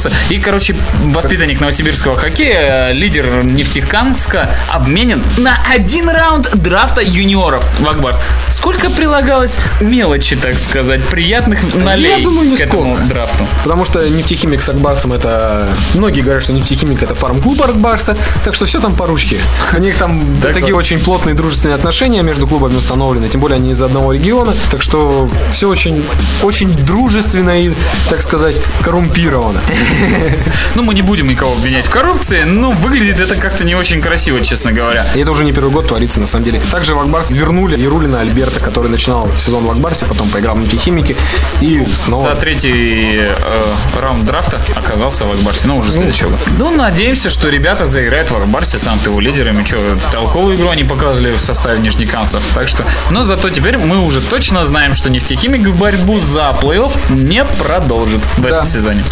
выпендривался. 0.09 0.33
И, 0.33 0.39
короче, 0.39 0.77
воспитанник 1.05 1.61
новосибирского 1.61 2.17
хоккея, 2.17 2.91
лидер 2.93 3.45
Нефтекамска, 3.45 4.51
обменен 4.69 5.23
на 5.39 5.59
один 5.75 6.09
раунд 6.09 6.51
драфта 6.55 7.03
юниоров 7.03 7.65
в 7.79 7.89
Акбарс. 7.89 8.21
Сколько 8.49 8.91
прилагалось 8.91 9.59
мелочи, 9.81 10.37
так 10.37 10.59
сказать, 10.59 11.05
приятных 11.09 11.75
налей 11.75 12.23
думаю, 12.23 12.57
к 12.57 12.61
этому 12.61 12.85
нисколько. 12.85 13.09
драфту? 13.09 13.47
Потому 13.63 13.85
что 13.85 14.09
нефтехимик 14.09 14.61
с 14.61 14.69
Акбарсом 14.69 15.13
это... 15.13 15.69
Многие 15.95 16.23
говорят, 16.23 16.43
что 16.43 16.53
нефтехимик 16.53 17.03
это 17.03 17.15
фарм-клуб 17.15 17.63
Акбарса, 17.63 18.17
так 18.45 18.55
что 18.55 18.67
все 18.67 18.81
там 18.81 18.95
по 18.95 19.07
ручке. 19.07 19.39
У 19.77 19.81
них 19.81 19.97
там 19.97 20.23
Так 20.43 20.53
такие 20.55 20.75
вот. 20.75 20.81
очень 20.81 20.99
плотные 20.99 21.35
дружественные 21.35 21.75
отношения 21.75 22.23
между 22.23 22.47
клубами 22.47 22.77
установлены, 22.77 23.29
тем 23.29 23.41
более 23.41 23.57
они 23.57 23.73
из 23.73 23.83
одного 23.83 24.13
региона, 24.13 24.55
так 24.71 24.83
что 24.83 25.29
все 25.51 25.69
очень, 25.69 26.05
очень 26.43 26.73
дружественно 26.73 27.61
и, 27.61 27.73
так 28.09 28.23
сказать, 28.23 28.61
коррумпировано. 28.83 29.61
Ну, 30.75 30.83
мы 30.83 30.95
не 30.95 31.03
будем 31.03 31.29
никого 31.29 31.55
обвинять 31.55 31.87
в 31.87 31.91
коррупции, 31.91 32.45
но 32.45 32.71
выглядит 32.71 33.21
это 33.21 33.37
как-то 33.37 33.65
не 33.65 33.75
очень 33.75 34.01
красиво, 34.01 34.41
честно 34.43 34.73
говоря. 34.73 35.07
И 35.15 35.21
это 35.21 35.31
уже 35.33 35.45
не 35.45 35.53
первый 35.53 35.71
год 35.71 35.89
творится, 35.89 36.21
на 36.21 36.27
самом 36.27 36.45
деле. 36.45 36.61
Также 36.71 36.95
в 36.95 37.01
Акбарс 37.01 37.31
вернули 37.31 37.77
Ярулина 37.79 38.21
Альберта, 38.21 38.61
который 38.61 38.91
начинал 38.91 39.31
сезон 39.37 39.65
в 39.65 39.71
Акбарсе, 39.71 40.07
потом 40.07 40.29
поиграл 40.29 40.57
в 40.57 40.61
нефтехимике 40.61 41.17
и 41.61 41.85
снова... 41.87 42.23
За 42.23 42.35
третий 42.37 43.19
э, 43.21 43.75
раунд 44.01 44.25
драфта 44.25 44.61
оказался 44.77 45.25
в 45.25 45.33
Акбарсе, 45.33 45.69
ну, 45.69 45.79
уже 45.79 45.93
следующего. 45.93 46.33
Ну, 46.59 46.71
надеемся, 46.71 47.31
что 47.31 47.49
ребята 47.49 47.87
заиграют 47.87 48.31
в 48.31 48.37
Акбарсе, 48.37 48.79
станут 48.79 49.07
его 49.07 49.21
лидерами. 49.21 49.65
Че, 49.65 49.99
толковую 50.13 50.57
игру 50.57 50.69
они 50.69 50.85
показывали 50.85 51.33
в 51.33 51.41
составе 51.41 51.81
нижнекамцев. 51.81 52.43
Так 52.55 52.69
что, 52.69 52.85
но 53.11 53.25
зато 53.25 53.51
теперь 53.51 53.79
мы 53.79 53.99
уже 53.99 54.21
точно 54.21 54.65
знаем, 54.65 54.95
что 54.95 55.11
нефтехимик 55.11 55.67
в 55.67 55.77
борьбу 55.77 56.21
за 56.21 56.57
плей-офф 56.61 56.93
не 57.11 57.45
продолжит 57.45 58.25
в 58.37 58.47
этом 58.47 58.67
сезоне. 58.67 59.05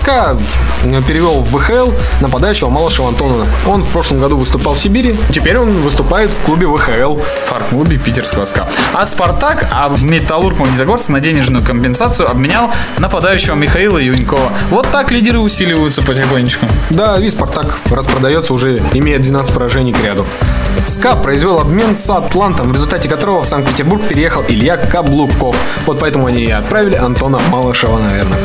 СКА 0.00 0.36
перевел 1.06 1.40
в 1.40 1.50
ВХЛ 1.50 1.90
нападающего 2.22 2.70
Малышева 2.70 3.08
Антонова. 3.08 3.44
Он 3.66 3.82
в 3.82 3.88
прошлом 3.88 4.18
году 4.18 4.38
выступал 4.38 4.74
в 4.74 4.78
Сибири, 4.78 5.14
теперь 5.30 5.58
он 5.58 5.70
выступает 5.82 6.32
в 6.32 6.42
клубе 6.42 6.66
ВХЛ. 6.66 7.16
в 7.16 7.48
фарм-клубе 7.48 7.98
питерского 7.98 8.46
СКА. 8.46 8.66
А 8.94 9.04
Спартак, 9.04 9.68
а 9.70 9.88
в 9.88 10.02
Металлург 10.04 10.58
Магнитогорск 10.58 11.10
на 11.10 11.20
денежную 11.20 11.62
компенсацию 11.62 12.30
обменял 12.30 12.70
нападающего 12.98 13.56
Михаила 13.56 13.98
Юнькова. 13.98 14.52
Вот 14.70 14.90
так 14.90 15.10
лидеры 15.12 15.38
усиливаются 15.38 16.00
потихонечку. 16.00 16.66
Да, 16.88 17.18
и 17.18 17.28
Спартак 17.28 17.78
распродается 17.90 18.54
уже, 18.54 18.82
имея 18.94 19.18
12 19.18 19.52
поражений 19.52 19.92
к 19.92 20.00
ряду. 20.00 20.24
СКА 20.86 21.16
произвел 21.16 21.58
обмен 21.60 21.96
с 21.96 22.08
Атлантом, 22.08 22.70
в 22.70 22.72
результате 22.72 23.08
которого 23.08 23.42
в 23.42 23.46
Санкт-Петербург 23.46 24.02
переехал 24.08 24.42
Илья 24.48 24.78
Каблуков. 24.78 25.62
Вот 25.84 25.98
поэтому 25.98 26.26
они 26.26 26.44
и 26.44 26.50
отправили 26.50 26.96
Антона 26.96 27.38
Малышева, 27.50 27.98
наверное. 27.98 28.38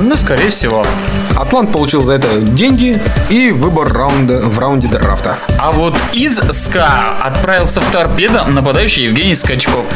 Ну, 0.00 0.16
скорее 0.16 0.48
всего. 0.50 0.86
Атлант 1.36 1.72
получил 1.72 2.02
за 2.02 2.14
это 2.14 2.40
деньги 2.40 3.00
и 3.30 3.50
выбор 3.50 3.92
раунда 3.92 4.40
в 4.40 4.58
раунде 4.58 4.88
драфта. 4.88 5.38
А 5.58 5.72
вот 5.72 5.94
из 6.12 6.38
СКА 6.38 7.16
отправился 7.22 7.80
в 7.80 7.90
торпедо 7.90 8.44
нападающий 8.44 9.04
Евгений 9.04 9.34
Скачков. 9.34 9.86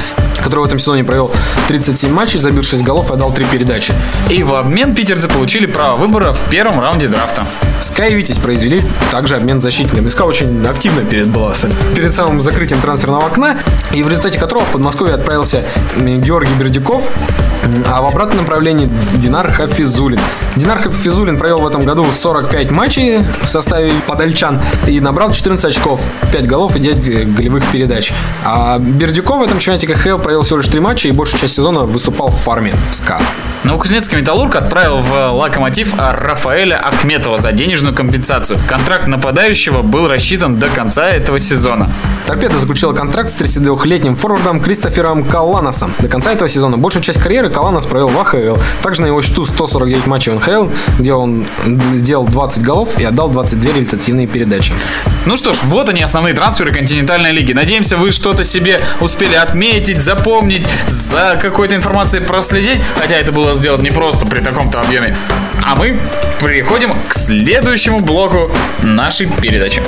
который 0.43 0.61
в 0.61 0.67
этом 0.67 0.79
сезоне 0.79 1.03
провел 1.03 1.33
37 1.69 2.13
матчей, 2.13 2.39
забил 2.39 2.63
6 2.63 2.83
голов 2.83 3.11
и 3.11 3.15
отдал 3.15 3.33
3 3.33 3.47
передачи. 3.47 3.93
И 4.29 4.43
в 4.43 4.55
обмен 4.55 4.95
питерцы 4.95 5.29
получили 5.29 5.67
право 5.67 5.97
выбора 5.97 6.33
в 6.33 6.41
первом 6.51 6.81
раунде 6.81 7.09
драфта. 7.09 7.47
Витязь 7.81 8.39
произвели 8.39 8.83
также 9.11 9.37
обмен 9.37 9.61
с 9.61 9.63
защитником. 9.63 10.09
СКА 10.09 10.25
очень 10.25 10.67
активно 10.67 11.03
перед 11.05 11.29
была 11.29 11.55
с- 11.55 11.69
перед 11.95 12.13
самым 12.13 12.41
закрытием 12.41 12.81
трансферного 12.81 13.27
окна, 13.27 13.59
и 13.93 14.03
в 14.03 14.09
результате 14.09 14.39
которого 14.39 14.65
в 14.65 14.71
Подмосковье 14.73 15.15
отправился 15.15 15.65
Георгий 15.99 16.55
Бердюков, 16.55 17.11
а 17.91 18.01
в 18.01 18.07
обратном 18.07 18.39
направлении 18.45 18.89
Динар 19.15 19.51
Хафизулин. 19.53 20.21
Динар 20.57 20.81
Хафизулин 20.83 21.37
провел 21.39 21.59
в 21.59 21.67
этом 21.67 21.85
году 21.85 22.07
45 22.13 22.71
матчей 22.71 23.19
в 23.43 23.47
составе 23.49 23.93
подальчан 24.07 24.61
и 24.87 25.01
набрал 25.01 25.33
14 25.33 25.65
очков, 25.67 26.09
5 26.33 26.47
голов 26.47 26.77
и 26.77 26.79
9 26.81 27.35
голевых 27.35 27.71
передач. 27.71 28.13
А 28.45 28.79
Бердюков 28.79 29.41
в 29.41 29.43
этом 29.43 29.59
чемпионате 29.59 29.87
КХЛ 29.89 30.19
провел 30.19 30.43
всего 30.43 30.59
лишь 30.59 30.69
3 30.69 30.81
матча 30.81 31.09
и 31.09 31.13
большую 31.13 31.41
часть 31.41 31.55
сезона 31.55 31.81
выступал 31.81 32.29
в 32.31 32.37
фарме 32.37 32.75
СКА. 32.91 33.21
Новокузнецкий 33.65 34.17
металлург 34.19 34.55
отправил 34.55 34.99
в 35.03 35.31
локомотив 35.33 35.95
Рафаэля 35.99 36.77
Ахметова 36.87 37.39
за 37.39 37.51
денежную 37.67 37.97
компенсацию. 37.97 38.61
Контракт 38.69 39.09
нападающего 39.09 39.83
был 39.83 40.07
рассчитан 40.07 40.57
до 40.57 40.69
конца 40.69 41.09
этого 41.09 41.41
сезона. 41.41 41.91
Торпеда 42.29 42.61
заключила 42.61 42.93
контракт 42.93 43.29
с 43.29 43.41
32-летним 43.41 44.15
форвардом 44.15 44.61
Кристофером 44.61 45.25
Каланосом. 45.25 45.93
До 45.99 46.07
конца 46.07 46.33
этого 46.33 46.49
сезона 46.49 46.79
большую 46.79 47.03
часть 47.03 47.21
карьеры 47.21 47.51
Каланос 47.51 47.87
провел 47.87 48.07
в 48.07 48.19
АХЛ. 48.21 48.57
Также 48.83 49.03
на 49.03 49.07
его 49.07 49.21
счету 49.21 49.45
149 49.45 50.07
матчей 50.07 50.31
в 50.31 50.37
НХЛ, 50.37 50.69
где 51.01 51.13
он 51.13 51.45
сделал 51.95 52.25
20 52.27 52.63
голов 52.63 52.99
и 53.01 53.05
отдал 53.05 53.31
22 53.31 53.73
результативные 53.73 54.29
передачи. 54.29 54.73
Ну 55.25 55.37
что 55.37 55.53
ж, 55.53 55.59
вот 55.65 55.89
они 55.89 56.03
основные 56.03 56.35
трансферы 56.35 56.73
континентальной 56.73 57.33
лиги. 57.33 57.53
Надеемся, 57.53 57.97
вы 57.97 58.13
что-то 58.13 58.45
себе 58.45 58.79
успели 59.01 59.35
отметить, 59.35 60.03
запомнить, 60.03 60.69
за 60.87 61.37
какой-то 61.43 61.75
информацией 61.75 62.23
проследить, 62.23 62.81
хотя 62.97 63.17
это 63.17 63.33
было 63.33 63.57
сделать 63.57 63.83
непросто 63.83 64.25
при 64.25 64.39
таком-то 64.39 64.81
объеме. 64.81 65.17
А 65.65 65.75
мы 65.75 65.99
переходим 66.41 66.93
к 67.09 67.15
следующему 67.15 67.56
блоку 68.01 68.51
нашей 68.83 69.27
передачи. 69.27 69.81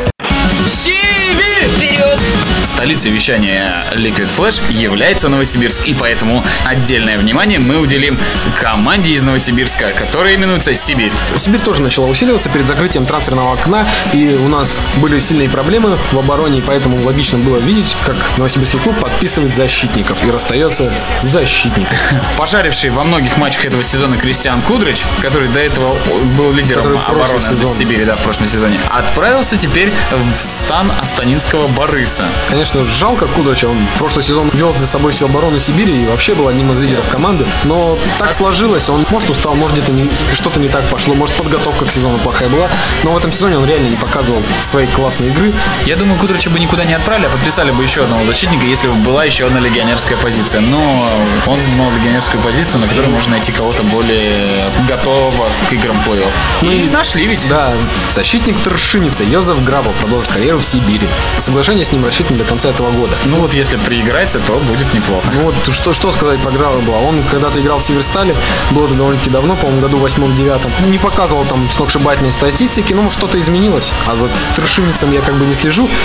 Вперед! 1.39 2.19
Столицей 2.65 3.11
вещания 3.11 3.85
Liquid 3.93 4.29
Flash 4.29 4.63
является 4.73 5.29
Новосибирск, 5.29 5.87
и 5.87 5.95
поэтому 5.95 6.45
отдельное 6.65 7.19
внимание 7.19 7.59
мы 7.59 7.79
уделим 7.79 8.17
команде 8.61 9.13
из 9.13 9.23
Новосибирска, 9.23 9.93
которая 9.93 10.37
именуется 10.37 10.75
Сибирь. 10.75 11.13
Сибирь 11.37 11.61
тоже 11.61 11.83
начала 11.83 12.07
усиливаться 12.07 12.49
перед 12.49 12.67
закрытием 12.67 13.05
трансферного 13.05 13.53
окна, 13.53 13.87
и 14.13 14.29
у 14.35 14.49
нас 14.49 14.83
были 14.97 15.19
сильные 15.19 15.49
проблемы 15.49 15.99
в 16.13 16.19
обороне, 16.19 16.59
и 16.59 16.63
поэтому 16.63 17.03
логично 17.05 17.39
было 17.39 17.59
видеть, 17.59 17.97
как 18.07 18.17
Новосибирский 18.37 18.79
клуб 18.79 18.99
подписывает 19.01 19.55
защитников 19.55 20.25
и 20.25 20.31
расстается 20.31 20.93
с 21.21 21.25
защитником. 21.25 21.97
Пожаривший 22.37 22.91
во 22.91 23.03
многих 23.03 23.37
матчах 23.39 23.65
этого 23.67 23.83
сезона 23.83 24.17
Кристиан 24.17 24.63
Кудрич, 24.63 25.05
который 25.21 25.49
до 25.49 25.61
этого 25.61 25.97
был 26.37 26.53
лидером 26.53 26.83
Который 26.83 27.01
обороны 27.07 27.41
сезоне. 27.41 27.75
Сибири, 27.75 28.05
да, 28.05 28.15
в 28.15 28.21
прошлом 28.21 28.47
сезоне, 28.47 28.79
отправился 28.89 29.57
теперь 29.57 29.93
в 30.11 30.41
стан 30.41 30.93
Астанинского 31.29 31.69
Барыса. 31.69 32.25
Конечно, 32.49 32.83
жалко 32.85 33.27
Кудрача, 33.27 33.67
он 33.69 33.77
прошлый 33.99 34.25
сезон 34.25 34.51
вел 34.55 34.75
за 34.75 34.87
собой 34.87 35.13
всю 35.13 35.27
оборону 35.27 35.61
Сибири 35.61 36.03
и 36.03 36.07
вообще 36.07 36.35
был 36.35 36.49
одним 36.49 36.73
из 36.73 36.83
лидеров 36.83 37.07
команды, 37.11 37.45
но 37.65 37.99
так 38.17 38.33
сложилось, 38.33 38.89
он 38.89 39.05
может 39.11 39.29
устал, 39.29 39.55
может 39.55 39.77
где-то 39.77 39.93
не- 39.93 40.09
что-то 40.33 40.59
не 40.59 40.69
так 40.71 40.89
пошло, 40.89 41.15
может 41.15 41.37
подготовка 41.37 41.85
к 41.85 41.91
сезону 41.93 42.17
плохая 42.17 42.49
была, 42.49 42.71
но 43.05 43.13
в 43.13 43.19
этом 43.19 43.31
сезоне 43.31 43.59
он 43.59 43.67
реально 43.67 43.89
не 43.89 43.97
показывал 43.97 44.43
своей 44.59 44.89
классной 44.89 45.29
игры. 45.29 45.53
Я 45.85 45.97
думаю, 45.97 46.19
Кудрича 46.19 46.49
бы 46.49 46.59
никуда 46.59 46.87
не 46.87 46.95
отправили, 46.95 47.27
а 47.27 47.29
подписали 47.29 47.73
бы 47.73 47.83
еще 47.83 48.05
одного 48.05 48.25
защитника, 48.25 48.65
если 48.65 48.89
бы 48.89 48.95
была 48.95 49.25
еще 49.25 49.45
одна 49.47 49.61
легионерская 49.61 50.17
позиция. 50.17 50.63
Но 50.63 51.11
он 51.47 51.61
занимал 51.61 51.91
легионерскую 51.91 52.43
позицию, 52.43 52.81
на 52.81 52.89
которой 52.89 53.09
можно 53.09 53.33
найти 53.33 53.53
кого-то 53.53 53.83
более 53.83 54.71
готового 54.89 55.51
к 55.69 55.73
играм 55.75 55.97
плей-офф. 56.07 56.33
Ну 56.63 56.71
И 56.73 56.89
нашли 56.89 57.27
ведь. 57.27 57.47
Да, 57.51 57.75
защитник 58.11 58.57
Торшиница 58.65 59.25
Йозеф 59.25 59.63
Грабов 59.63 59.95
продолжит 59.97 60.33
карьеру 60.33 60.59
в 60.59 60.65
Сибири. 60.65 61.07
Соглашение 61.39 61.85
с 61.85 61.93
ним 61.93 62.05
рассчитано 62.05 62.39
до 62.39 62.45
конца 62.45 62.71
этого 62.71 62.91
года. 62.91 63.15
Ну 63.27 63.37
вот 63.37 63.55
если 63.55 63.77
прииграется, 63.77 64.41
то 64.41 64.55
будет 64.55 64.93
неплохо. 64.93 65.27
Ну 65.35 65.43
вот 65.43 65.55
что, 65.73 65.93
что 65.93 66.13
сказать 66.13 66.41
про 66.41 66.51
Грабова. 66.51 66.99
Он 67.07 67.23
когда-то 67.25 67.61
играл 67.61 67.79
в 67.79 67.83
Северстале, 67.83 68.35
было 68.71 68.87
это 68.87 68.95
довольно-таки 68.95 69.31
давно, 69.31 69.57
по-моему, 69.57 69.81
году 69.81 69.99
восьмом-девятом. 69.99 70.71
Не 70.87 70.99
показывал 70.99 71.45
там 71.45 71.71
сногсшибательной 71.71 72.33
статистики, 72.33 72.93
ну 72.93 73.11
что-то 73.11 73.39
изменилось. 73.41 73.93
А 74.07 74.17
за 74.17 74.29
Торшиницем 74.57 75.13
я 75.13 75.21
как 75.21 75.37
бы 75.37 75.45
не 75.45 75.55
слежу. 75.55 75.89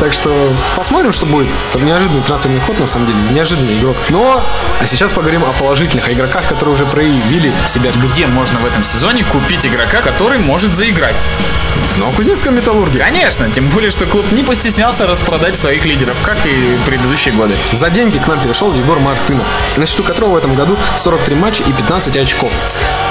Так 0.00 0.12
что 0.12 0.52
посмотрим, 0.76 1.12
что 1.12 1.26
будет. 1.26 1.48
Это 1.70 1.80
неожиданный 1.80 2.22
трансферный 2.22 2.60
ход, 2.60 2.78
на 2.78 2.86
самом 2.86 3.06
деле, 3.06 3.18
неожиданный 3.32 3.78
игрок. 3.78 3.96
Но, 4.10 4.40
а 4.80 4.86
сейчас 4.86 5.12
поговорим 5.12 5.44
о 5.44 5.52
положительных, 5.52 6.08
о 6.08 6.12
игроках, 6.12 6.48
которые 6.48 6.74
уже 6.74 6.86
проявили 6.86 7.52
себя 7.66 7.90
Где 7.92 8.26
можно 8.26 8.58
в 8.58 8.66
этом 8.66 8.84
сезоне 8.84 9.24
купить 9.24 9.66
игрока, 9.66 10.00
который 10.00 10.38
может 10.38 10.74
заиграть? 10.74 11.16
в 11.84 11.98
Новокузнецком 11.98 12.54
металлурге. 12.56 12.98
Конечно, 12.98 13.48
тем 13.50 13.68
более, 13.68 13.90
что 13.90 14.06
клуб 14.08 14.24
не 14.32 14.42
постеснялся 14.42 15.06
распродать 15.06 15.56
своих 15.56 15.84
лидеров, 15.84 16.16
как 16.22 16.44
и 16.46 16.78
предыдущие 16.86 17.34
годы. 17.34 17.54
За 17.72 17.90
деньги 17.90 18.18
к 18.18 18.26
нам 18.26 18.40
перешел 18.40 18.72
Егор 18.72 18.98
Мартынов, 18.98 19.46
на 19.76 19.86
счету 19.86 20.02
которого 20.02 20.30
в 20.30 20.36
этом 20.36 20.54
году 20.54 20.76
43 20.96 21.34
матча 21.36 21.62
и 21.62 21.72
15 21.72 22.16
очков. 22.16 22.52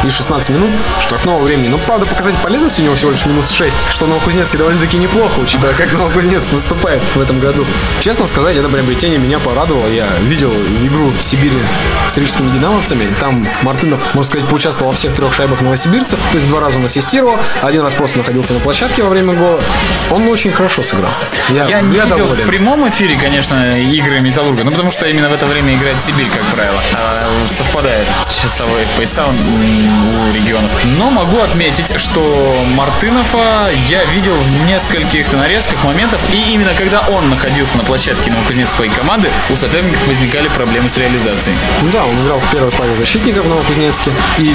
и 0.03 0.09
16 0.09 0.49
минут 0.49 0.69
штрафного 0.99 1.41
времени. 1.41 1.69
Но, 1.69 1.77
правда, 1.79 2.05
показать 2.05 2.35
полезность 2.43 2.79
у 2.79 2.83
него 2.83 2.95
всего 2.95 3.11
лишь 3.11 3.25
минус 3.25 3.49
6, 3.49 3.89
что 3.89 4.05
Новокузнецке 4.05 4.57
довольно-таки 4.57 4.97
неплохо, 4.97 5.39
учитывая, 5.39 5.73
как 5.73 5.91
Новокузнецк 5.93 6.51
выступает 6.51 7.01
в 7.15 7.19
этом 7.19 7.39
году. 7.39 7.65
Честно 7.99 8.27
сказать, 8.27 8.57
это 8.57 8.69
приобретение 8.69 9.17
меня 9.17 9.39
порадовало. 9.39 9.87
Я 9.87 10.07
видел 10.23 10.51
игру 10.83 11.11
Сибири 11.19 11.57
с 12.07 12.17
рижскими 12.17 12.51
динамовцами. 12.51 13.07
Там 13.19 13.47
Мартынов, 13.63 14.13
можно 14.13 14.31
сказать, 14.31 14.47
поучаствовал 14.47 14.91
во 14.91 14.95
всех 14.95 15.13
трех 15.15 15.33
шайбах 15.33 15.61
новосибирцев. 15.61 16.19
То 16.31 16.37
есть 16.37 16.47
два 16.47 16.59
раза 16.59 16.77
он 16.77 16.85
ассистировал, 16.85 17.37
один 17.61 17.81
раз 17.81 17.93
просто 17.93 18.19
находился 18.19 18.53
на 18.53 18.59
площадке 18.59 19.03
во 19.03 19.09
время 19.09 19.33
гола. 19.33 19.59
Он 20.11 20.27
очень 20.27 20.51
хорошо 20.51 20.76
сыграл. 20.83 21.11
Я, 21.49 21.65
Я 21.67 21.81
не 21.81 21.95
я 21.95 22.03
видел 22.03 22.17
доволен. 22.17 22.45
в 22.45 22.47
прямом 22.47 22.89
эфире, 22.89 23.17
конечно, 23.17 23.79
игры 23.79 24.19
Металлурга, 24.21 24.63
ну 24.63 24.71
потому 24.71 24.91
что 24.91 25.07
именно 25.07 25.29
в 25.29 25.33
это 25.33 25.45
время 25.45 25.75
играет 25.75 26.01
Сибирь, 26.01 26.29
как 26.29 26.43
правило. 26.45 26.81
А, 26.93 27.27
совпадает 27.47 28.07
часовые 28.41 28.87
пояса 28.95 29.25
у 29.27 30.33
регионов. 30.33 30.71
Но 30.85 31.09
могу 31.09 31.39
отметить, 31.39 31.99
что 31.99 32.65
Мартынова 32.75 33.69
я 33.87 34.03
видел 34.05 34.35
в 34.35 34.67
нескольких 34.67 35.31
нарезках 35.33 35.83
моментов, 35.83 36.21
и 36.33 36.53
именно 36.53 36.73
когда 36.73 37.01
он 37.09 37.29
находился 37.29 37.77
на 37.77 37.83
площадке 37.83 38.31
новокузнецкой 38.31 38.89
команды, 38.89 39.29
у 39.49 39.55
соперников 39.55 40.07
возникали 40.07 40.47
проблемы 40.49 40.89
с 40.89 40.97
реализацией. 40.97 41.55
Ну 41.81 41.89
Да, 41.91 42.05
он 42.05 42.15
играл 42.25 42.39
в 42.39 42.51
первой 42.51 42.71
паре 42.71 42.95
защитников 42.95 43.45
в 43.45 43.49
Новокузнецке 43.49 44.11
и 44.37 44.53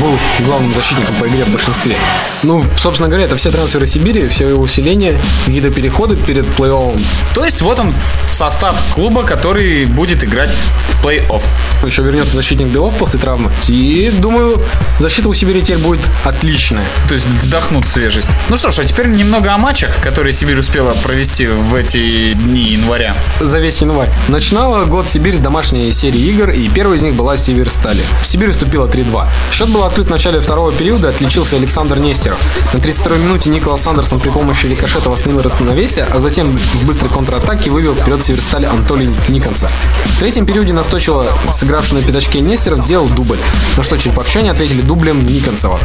был 0.00 0.18
главным 0.40 0.74
защитником 0.74 1.14
по 1.16 1.26
игре 1.26 1.44
в 1.44 1.48
большинстве. 1.48 1.96
Ну, 2.42 2.64
собственно 2.76 3.08
говоря, 3.08 3.24
это 3.26 3.36
все 3.36 3.50
трансферы 3.50 3.86
Сибири, 3.86 4.28
все 4.28 4.48
его 4.48 4.62
усиления, 4.62 5.18
какие-то 5.46 5.70
переходы 5.70 6.16
перед 6.16 6.44
плей-оффом. 6.44 7.00
То 7.34 7.44
есть 7.44 7.62
вот 7.62 7.78
он 7.78 7.94
состав 8.32 8.76
клуба, 8.92 9.22
который 9.22 9.86
будет 9.86 10.24
играть 10.24 10.50
в 10.88 11.06
плей-офф. 11.06 11.42
Еще 11.84 12.02
вернется 12.02 12.34
защитник 12.34 12.66
Белов 12.66 12.96
после 12.96 13.20
травмы. 13.20 13.50
И, 13.68 14.10
думаю, 14.18 14.60
защита 14.98 15.28
у 15.28 15.34
Сибири 15.34 15.62
теперь 15.62 15.78
будет 15.78 16.06
отличная. 16.24 16.84
То 17.08 17.14
есть 17.14 17.28
вдохнут 17.28 17.86
свежесть. 17.86 18.28
Ну 18.48 18.56
что 18.56 18.70
ж, 18.72 18.80
а 18.80 18.84
теперь 18.84 19.06
немного 19.06 19.54
о 19.54 19.58
матчах, 19.58 19.96
которые 20.02 20.32
Сибирь 20.32 20.58
успела 20.58 20.90
провести 21.04 21.46
в 21.46 21.74
эти 21.74 22.32
дни 22.32 22.72
января. 22.72 23.14
за 23.40 23.60
весь 23.60 23.80
январь. 23.80 24.10
Начинала 24.28 24.84
год 24.84 25.08
Сибирь 25.08 25.36
с 25.36 25.40
домашней 25.40 25.92
серии 25.92 26.20
игр, 26.20 26.50
и 26.50 26.68
первой 26.68 26.96
из 26.96 27.02
них 27.02 27.14
была 27.14 27.36
Сибирь 27.36 27.70
Стали. 27.70 28.02
Сибирь 28.24 28.50
уступила 28.50 28.88
3-2. 28.88 29.28
Счет 29.52 29.68
был 29.68 29.84
открыт 29.84 30.08
в 30.08 30.10
начале 30.10 30.40
второго 30.40 30.72
периода, 30.72 31.10
отличился 31.10 31.56
Александр 31.56 31.98
Нестеров. 31.98 32.38
На 32.72 32.78
32-й 32.78 33.18
минуте 33.20 33.50
Николас 33.50 33.86
Андерсон 33.86 34.18
при 34.18 34.30
помощи 34.30 34.66
рикошета 34.66 35.08
восстановил 35.08 35.35
равновесие, 35.42 36.04
а 36.12 36.18
затем 36.18 36.56
в 36.56 36.86
быстрой 36.86 37.10
контратаке 37.10 37.70
вывел 37.70 37.94
вперед 37.94 38.24
Сибирь 38.24 38.40
Стали 38.40 38.66
Анатолий 38.66 39.08
Никонцев. 39.28 39.70
В 40.16 40.18
третьем 40.18 40.46
периоде 40.46 40.72
настойчиво 40.72 41.26
сыгравший 41.50 41.98
на 41.98 42.02
пятачке 42.02 42.40
Нестеров 42.40 42.80
сделал 42.80 43.08
дубль, 43.08 43.38
на 43.76 43.82
что 43.82 43.96
череповчане 43.96 44.50
ответили 44.50 44.82
дублем 44.82 45.26
Никонцева. 45.26 45.78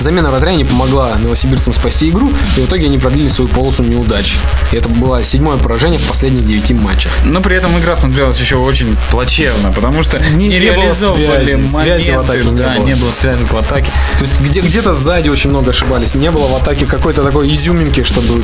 Замена 0.00 0.30
вратаря 0.30 0.54
не 0.54 0.64
помогла 0.64 1.14
новосибирцам 1.16 1.72
спасти 1.72 2.10
игру, 2.10 2.32
и 2.56 2.60
в 2.60 2.66
итоге 2.66 2.86
они 2.86 2.98
продлили 2.98 3.28
свою 3.28 3.48
полосу 3.48 3.82
неудач. 3.84 4.36
И 4.72 4.76
это 4.76 4.88
было 4.88 5.22
седьмое 5.22 5.56
поражение 5.56 5.98
в 5.98 6.04
последних 6.04 6.46
девяти 6.46 6.74
матчах. 6.74 7.12
Но 7.24 7.40
при 7.40 7.56
этом 7.56 7.78
игра 7.78 7.94
смотрелась 7.96 8.38
еще 8.40 8.56
очень 8.56 8.96
плачевно, 9.10 9.72
потому 9.72 10.02
что 10.02 10.18
не, 10.34 10.48
Не- 10.48 10.58
реализовывали 10.58 11.46
связи, 11.46 11.66
связи 11.66 12.10
в 12.10 12.14
моменты, 12.16 12.32
атаке 12.32 12.50
не 12.50 12.56
да, 12.56 12.74
было. 12.76 12.86
не 12.86 12.94
было 12.96 13.12
связи 13.12 13.44
в 13.44 13.56
атаке. 13.56 13.90
То 14.18 14.24
есть 14.24 14.40
где, 14.40 14.60
где-то 14.60 14.94
сзади 14.94 15.28
очень 15.28 15.50
много 15.50 15.70
ошибались. 15.70 16.14
Не 16.14 16.30
было 16.30 16.48
в 16.48 16.54
атаке 16.56 16.86
какой-то 16.86 17.22
такой 17.22 17.48
изюминки, 17.52 18.02
чтобы 18.02 18.42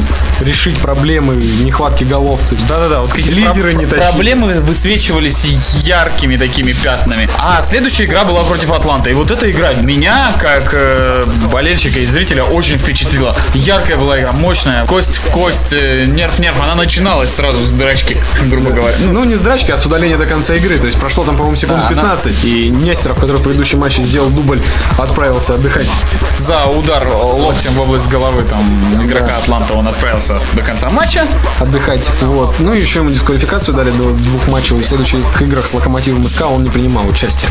решить 0.50 0.76
проблемы 0.78 1.36
нехватки 1.36 2.02
голов. 2.02 2.42
То 2.42 2.54
есть 2.54 2.66
Да-да-да, 2.66 3.00
вот 3.00 3.12
какие 3.12 3.30
Лидеры 3.32 3.72
не 3.74 3.86
тащили. 3.86 4.10
Проблемы 4.10 4.54
высвечивались 4.54 5.44
яркими 5.84 6.36
такими 6.36 6.72
пятнами. 6.72 7.28
А 7.38 7.62
следующая 7.62 8.04
игра 8.06 8.24
была 8.24 8.42
против 8.42 8.72
Атланта. 8.72 9.10
И 9.10 9.14
вот 9.14 9.30
эта 9.30 9.48
игра 9.48 9.72
меня, 9.74 10.32
как 10.40 10.70
э, 10.72 11.24
болельщика 11.52 12.00
и 12.00 12.06
зрителя, 12.06 12.42
очень 12.42 12.78
впечатлила. 12.78 13.36
Яркая 13.54 13.96
была 13.96 14.18
игра, 14.20 14.32
мощная, 14.32 14.84
кость 14.86 15.16
в 15.16 15.30
кость, 15.30 15.72
э, 15.72 16.06
нерв 16.06 16.40
нерв. 16.40 16.60
Она 16.60 16.74
начиналась 16.74 17.30
сразу 17.32 17.62
с 17.62 17.70
драчки, 17.72 18.16
грубо 18.46 18.70
говоря. 18.70 18.96
Ну, 18.98 19.20
Ну, 19.20 19.24
не 19.24 19.36
с 19.36 19.40
драчки, 19.40 19.70
а 19.70 19.78
с 19.78 19.86
удаления 19.86 20.16
до 20.18 20.26
конца 20.26 20.54
игры. 20.56 20.78
То 20.78 20.86
есть 20.86 20.98
прошло 20.98 21.22
там, 21.24 21.36
по-моему, 21.36 21.54
секунд 21.56 21.78
Да, 21.80 21.86
она- 21.86 22.16
15. 22.16 22.44
И 22.44 22.70
Нестеров, 22.70 23.20
который 23.20 23.36
в 23.36 23.42
предыдущем 23.44 23.78
матче 23.78 24.02
сделал 24.02 24.30
дубль, 24.30 24.60
отправился 24.98 25.54
отдыхать. 25.54 25.88
за 26.36 26.64
удар 26.64 27.06
локтем 27.08 27.74
в 27.74 27.80
область 27.80 28.08
головы 28.08 28.42
там 28.44 28.60
игрока 29.04 29.36
Атланта 29.36 29.74
он 29.74 29.86
отправился 29.86 30.39
до 30.54 30.62
конца 30.62 30.90
матча. 30.90 31.26
Отдыхать. 31.58 32.10
Вот. 32.22 32.56
Ну 32.58 32.72
и 32.72 32.80
еще 32.80 33.00
ему 33.00 33.10
дисквалификацию 33.10 33.74
дали 33.74 33.90
до 33.90 34.10
двух 34.10 34.48
матчей. 34.48 34.80
В 34.80 34.84
следующих 34.84 35.42
играх 35.42 35.66
с 35.66 35.74
Локомотивом 35.74 36.26
СК 36.28 36.42
он 36.46 36.62
не 36.62 36.70
принимал 36.70 37.06
участие. 37.06 37.50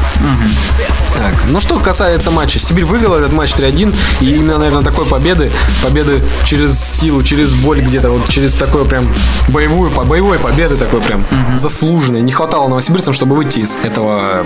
Так, 1.16 1.34
ну 1.48 1.60
что 1.60 1.80
касается 1.80 2.32
матча. 2.32 2.60
Сибирь 2.60 2.86
вывела 2.86 3.18
этот 3.18 3.34
матч 3.34 3.54
3-1. 3.54 3.96
И 4.22 4.36
именно, 4.36 4.58
наверное, 4.58 4.84
такой 4.84 5.06
победы, 5.06 5.52
победы 5.84 6.24
через 6.44 6.80
силу, 6.80 7.24
через 7.24 7.54
боль 7.54 7.82
где-то, 7.82 8.10
вот 8.10 8.28
через 8.30 8.54
такое 8.56 8.86
прям 8.86 9.08
боевую, 9.48 9.92
по 9.92 10.04
боевой 10.04 10.40
победы 10.40 10.76
такой 10.76 11.02
прям 11.02 11.26
заслуженной. 11.56 12.22
Не 12.22 12.32
хватало 12.32 12.68
новосибирцам, 12.68 13.14
чтобы 13.14 13.36
выйти 13.36 13.60
из 13.60 13.78
этого 13.84 14.46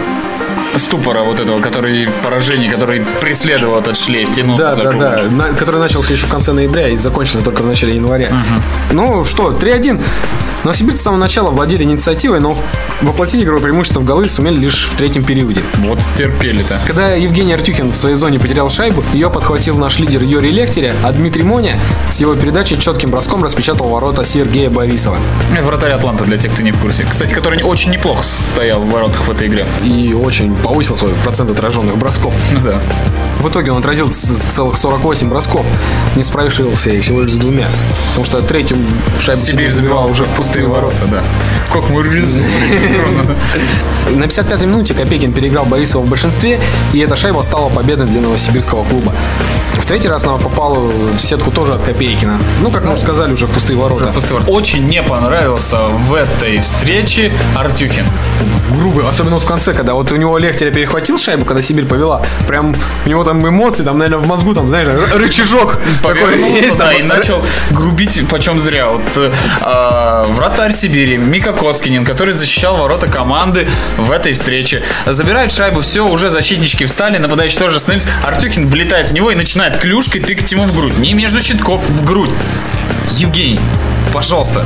Ступора 0.77 1.21
вот 1.23 1.39
этого, 1.39 1.59
который 1.61 2.09
поражение, 2.23 2.69
который 2.69 3.01
преследовал 3.21 3.79
этот 3.79 3.95
шлейф, 3.95 4.33
тянулся 4.33 4.63
Да, 4.63 4.75
за 4.75 4.83
да, 4.83 4.89
кругом. 4.89 4.99
да. 5.09 5.23
На- 5.49 5.53
который 5.53 5.79
начался 5.79 6.13
еще 6.13 6.25
в 6.25 6.29
конце 6.29 6.51
ноября 6.51 6.87
и 6.89 6.97
закончился 6.97 7.43
только 7.45 7.61
в 7.61 7.67
начале 7.67 7.95
января. 7.95 8.29
Ну 8.91 9.23
что, 9.23 9.51
3-1. 9.51 10.01
Новосибирцы 10.63 10.99
с 10.99 11.03
самого 11.03 11.19
начала 11.19 11.49
владели 11.49 11.83
инициативой, 11.83 12.39
но 12.39 12.55
воплотить 13.01 13.43
игровое 13.43 13.61
преимущество 13.61 13.99
в 13.99 14.05
голы 14.05 14.29
сумели 14.29 14.55
лишь 14.55 14.87
в 14.87 14.95
третьем 14.95 15.25
периоде. 15.25 15.61
Вот 15.79 15.99
терпели-то. 16.15 16.79
Когда 16.87 17.13
Евгений 17.15 17.53
Артюхин 17.53 17.91
в 17.91 17.95
своей 17.97 18.15
зоне 18.15 18.39
потерял 18.39 18.69
шайбу, 18.69 19.03
ее 19.11 19.29
подхватил 19.29 19.77
наш 19.77 19.99
лидер 19.99 20.23
Юрий 20.23 20.51
Лехтеря, 20.51 20.93
а 21.03 21.11
Дмитрий 21.11 21.43
Моня 21.43 21.77
с 22.09 22.21
его 22.21 22.33
передачей 22.35 22.79
четким 22.79 23.11
броском 23.11 23.43
распечатал 23.43 23.89
ворота 23.89 24.23
Сергея 24.23 24.69
Борисова. 24.69 25.17
Ну, 25.53 25.63
Вратарь 25.63 25.91
Атланта, 25.91 26.23
для 26.23 26.37
тех, 26.37 26.53
кто 26.53 26.63
не 26.63 26.71
в 26.71 26.79
курсе. 26.79 27.05
Кстати, 27.09 27.33
который 27.33 27.61
очень 27.61 27.91
неплохо 27.91 28.23
стоял 28.23 28.79
в 28.79 28.89
воротах 28.89 29.27
в 29.27 29.31
этой 29.31 29.49
игре. 29.49 29.65
И 29.83 30.13
очень 30.13 30.55
повысил 30.55 30.95
свой 30.95 31.11
процент 31.25 31.51
отраженных 31.51 31.97
бросков. 31.97 32.33
Ну 32.53 32.59
да. 32.63 32.79
В 33.41 33.49
итоге 33.49 33.73
он 33.73 33.79
отразил 33.79 34.07
целых 34.09 34.77
48 34.77 35.27
бросков, 35.27 35.65
не 36.15 36.23
справившился 36.23 37.01
всего 37.01 37.21
лишь 37.21 37.33
с 37.33 37.35
двумя. 37.35 37.67
Потому 38.11 38.25
что 38.25 38.41
третью 38.41 38.77
шайбу 39.19 39.41
Сибирь 39.41 39.69
забивал 39.69 40.09
уже 40.09 40.23
в 40.23 40.29
пустые 40.53 40.67
ворота, 40.67 41.05
да. 41.09 41.23
Как 41.71 41.89
мы 41.89 42.03
На 44.15 44.23
55-й 44.25 44.65
минуте 44.67 44.93
Копейкин 44.93 45.33
переиграл 45.33 45.65
Борисова 45.65 46.03
в 46.03 46.09
большинстве, 46.09 46.59
и 46.93 46.99
эта 46.99 47.15
шайба 47.15 47.41
стала 47.41 47.69
победой 47.69 48.05
для 48.05 48.21
новосибирского 48.21 48.83
клуба. 48.83 49.13
В 49.71 49.85
третий 49.85 50.09
раз 50.09 50.25
она 50.25 50.37
попала 50.37 50.77
в 50.77 51.17
сетку 51.17 51.49
тоже 51.49 51.73
от 51.73 51.81
Копейкина. 51.81 52.37
Ну, 52.61 52.69
как 52.69 52.85
мы 52.85 52.93
уже 52.93 53.01
сказали, 53.01 53.33
уже 53.33 53.47
в 53.47 53.51
пустые 53.51 53.79
ворота. 53.79 54.11
Пустые 54.13 54.33
ворота. 54.33 54.51
Очень 54.51 54.87
не 54.87 55.01
понравился 55.01 55.87
в 55.87 56.13
этой 56.13 56.59
встрече 56.59 57.33
Артюхин. 57.55 58.05
Грубый, 58.73 59.05
особенно 59.07 59.35
вот 59.35 59.43
в 59.43 59.47
конце, 59.47 59.73
когда 59.73 59.93
вот 59.93 60.11
у 60.11 60.15
него 60.15 60.37
Лехтеря 60.37 60.71
перехватил 60.71 61.17
шайбу, 61.17 61.45
когда 61.45 61.61
Сибирь 61.61 61.85
повела. 61.85 62.21
Прям 62.47 62.75
у 63.05 63.09
него 63.09 63.23
там 63.23 63.47
эмоции, 63.47 63.83
там, 63.83 63.97
наверное, 63.97 64.23
в 64.23 64.27
мозгу, 64.27 64.53
там, 64.53 64.69
знаешь, 64.69 64.87
рычажок 65.13 65.79
такой 66.01 66.37
есть. 66.61 66.77
да, 66.77 66.93
и 66.93 67.03
начал 67.03 67.43
грубить 67.71 68.27
почем 68.27 68.59
зря. 68.59 68.89
Вот 68.89 69.03
э, 69.17 69.31
а, 69.61 70.25
вратарь 70.29 70.71
Сибири 70.71 71.17
Мика 71.17 71.53
Коскинин, 71.53 72.05
который 72.05 72.33
защищал 72.33 72.77
ворота 72.77 73.07
команды 73.07 73.67
в 73.97 74.11
этой 74.11 74.33
встрече, 74.33 74.83
забирает 75.05 75.51
шайбу, 75.51 75.81
все, 75.81 76.07
уже 76.07 76.29
защитнички 76.29 76.85
встали, 76.85 77.17
нападающие 77.17 77.59
тоже 77.59 77.77
остановились. 77.77 78.07
Артюхин 78.25 78.67
влетает 78.67 79.09
в 79.09 79.13
него 79.13 79.31
и 79.31 79.35
начинает 79.35 79.77
клюшкой 79.77 80.21
тыкать 80.21 80.51
ему 80.51 80.63
в 80.63 80.75
грудь. 80.75 80.97
Не 80.97 81.13
между 81.13 81.39
щитков, 81.39 81.87
в 81.87 82.03
грудь. 82.03 82.31
Евгений, 83.09 83.59
пожалуйста, 84.11 84.65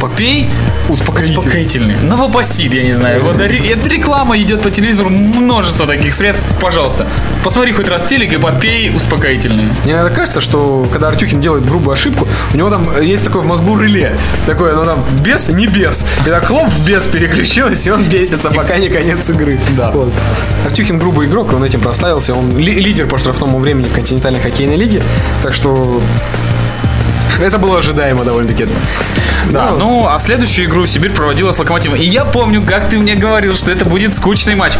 попей 0.00 0.48
Успокоитель. 0.88 1.36
успокоительный. 1.38 1.94
Новопосит, 2.02 2.74
я 2.74 2.82
не 2.82 2.94
знаю. 2.94 3.22
Вот 3.22 3.36
это 3.38 3.88
реклама 3.88 4.38
идет 4.40 4.62
по 4.62 4.70
телевизору, 4.70 5.10
множество 5.10 5.86
таких 5.86 6.14
средств. 6.14 6.42
Пожалуйста, 6.60 7.06
посмотри 7.44 7.72
хоть 7.72 7.88
раз 7.88 8.04
телек 8.06 8.32
и 8.32 8.36
попей 8.36 8.90
успокоительный. 8.94 9.64
Мне 9.84 9.92
иногда 9.94 10.10
кажется, 10.10 10.40
что 10.40 10.86
когда 10.92 11.08
Артюхин 11.08 11.40
делает 11.40 11.64
грубую 11.66 11.92
ошибку, 11.94 12.26
у 12.52 12.56
него 12.56 12.70
там 12.70 12.88
есть 13.00 13.24
такое 13.24 13.42
в 13.42 13.46
мозгу 13.46 13.78
реле. 13.78 14.16
Такое, 14.46 14.72
оно 14.72 14.84
там 14.84 15.04
без, 15.22 15.48
не 15.48 15.66
без. 15.66 16.04
И 16.26 16.30
так 16.30 16.44
хлоп 16.46 16.68
в 16.68 16.86
без 16.86 17.06
переключилось, 17.06 17.86
и 17.86 17.90
он 17.90 18.04
бесится, 18.04 18.50
пока 18.50 18.78
не 18.78 18.88
конец 18.88 19.28
игры. 19.30 19.60
Да. 19.76 19.90
Вот. 19.92 20.12
Артюхин 20.64 20.98
грубый 20.98 21.26
игрок, 21.26 21.52
и 21.52 21.54
он 21.56 21.62
этим 21.64 21.80
прославился. 21.80 22.34
Он 22.34 22.56
ли- 22.56 22.80
лидер 22.80 23.06
по 23.06 23.18
штрафному 23.18 23.58
времени 23.58 23.88
континентальной 23.94 24.40
хоккейной 24.40 24.76
лиге. 24.76 25.02
Так 25.42 25.54
что 25.54 26.00
Это 27.38 27.58
было 27.58 27.78
ожидаемо 27.78 28.24
довольно-таки. 28.24 28.66
Да, 29.50 29.70
ну, 29.78 30.06
а 30.06 30.18
следующую 30.18 30.68
игру 30.68 30.86
Сибирь 30.86 31.12
проводила 31.12 31.52
с 31.52 31.58
Локомотивом. 31.58 31.96
И 31.96 32.04
я 32.04 32.24
помню, 32.24 32.62
как 32.62 32.88
ты 32.88 32.98
мне 32.98 33.14
говорил, 33.14 33.54
что 33.54 33.70
это 33.70 33.84
будет 33.84 34.14
скучный 34.14 34.54
матч. 34.54 34.74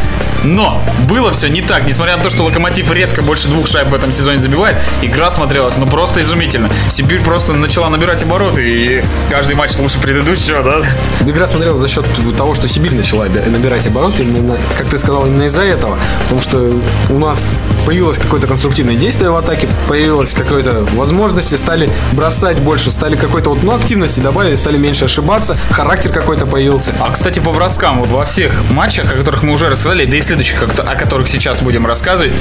Но 0.44 0.82
было 1.08 1.32
все 1.32 1.48
не 1.48 1.62
так. 1.62 1.86
Несмотря 1.86 2.16
на 2.16 2.22
то, 2.22 2.30
что 2.30 2.44
Локомотив 2.44 2.90
редко 2.92 3.22
больше 3.22 3.48
двух 3.48 3.66
шайб 3.66 3.88
в 3.88 3.94
этом 3.94 4.12
сезоне 4.12 4.38
забивает, 4.38 4.76
игра 5.02 5.30
смотрелась, 5.30 5.76
ну, 5.76 5.86
просто 5.86 6.20
изумительно. 6.22 6.70
Сибирь 6.88 7.22
просто 7.22 7.52
начала 7.54 7.88
набирать 7.88 8.22
обороты, 8.22 8.62
и 8.62 9.04
каждый 9.30 9.54
матч 9.56 9.76
лучше 9.78 9.98
предыдущего, 9.98 10.62
да? 10.62 10.82
Игра 11.28 11.46
смотрелась 11.46 11.80
за 11.80 11.88
счет 11.88 12.06
того, 12.36 12.54
что 12.54 12.68
Сибирь 12.68 12.94
начала 12.94 13.24
набирать 13.24 13.86
обороты, 13.86 14.22
именно, 14.22 14.56
как 14.76 14.88
ты 14.88 14.98
сказал, 14.98 15.26
именно 15.26 15.44
из-за 15.44 15.62
этого. 15.62 15.98
Потому 16.24 16.42
что 16.42 16.72
у 17.08 17.18
нас 17.18 17.52
появилось 17.86 18.18
какое-то 18.18 18.46
конструктивное 18.46 18.94
действие 18.94 19.30
в 19.30 19.36
атаке, 19.36 19.68
появилась 19.88 20.32
какая-то 20.32 20.86
возможности, 20.94 21.54
стали 21.54 21.90
бросать 22.12 22.39
больше, 22.58 22.90
стали 22.90 23.16
какой-то 23.16 23.50
вот, 23.50 23.62
ну, 23.62 23.74
активности 23.74 24.20
добавили, 24.20 24.56
стали 24.56 24.78
меньше 24.78 25.04
ошибаться, 25.04 25.56
характер 25.70 26.12
какой-то 26.12 26.46
появился. 26.46 26.92
А, 26.98 27.10
кстати, 27.10 27.38
по 27.38 27.52
броскам, 27.52 28.00
вот 28.00 28.08
во 28.08 28.24
всех 28.24 28.52
матчах, 28.70 29.12
о 29.12 29.14
которых 29.16 29.42
мы 29.42 29.52
уже 29.52 29.68
рассказали, 29.68 30.04
да 30.04 30.16
и 30.16 30.20
следующих, 30.20 30.62
о 30.62 30.96
которых 30.96 31.28
сейчас 31.28 31.62
будем 31.62 31.86
рассказывать, 31.86 32.32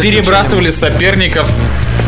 перебрасывали 0.00 0.70
соперников 0.70 1.50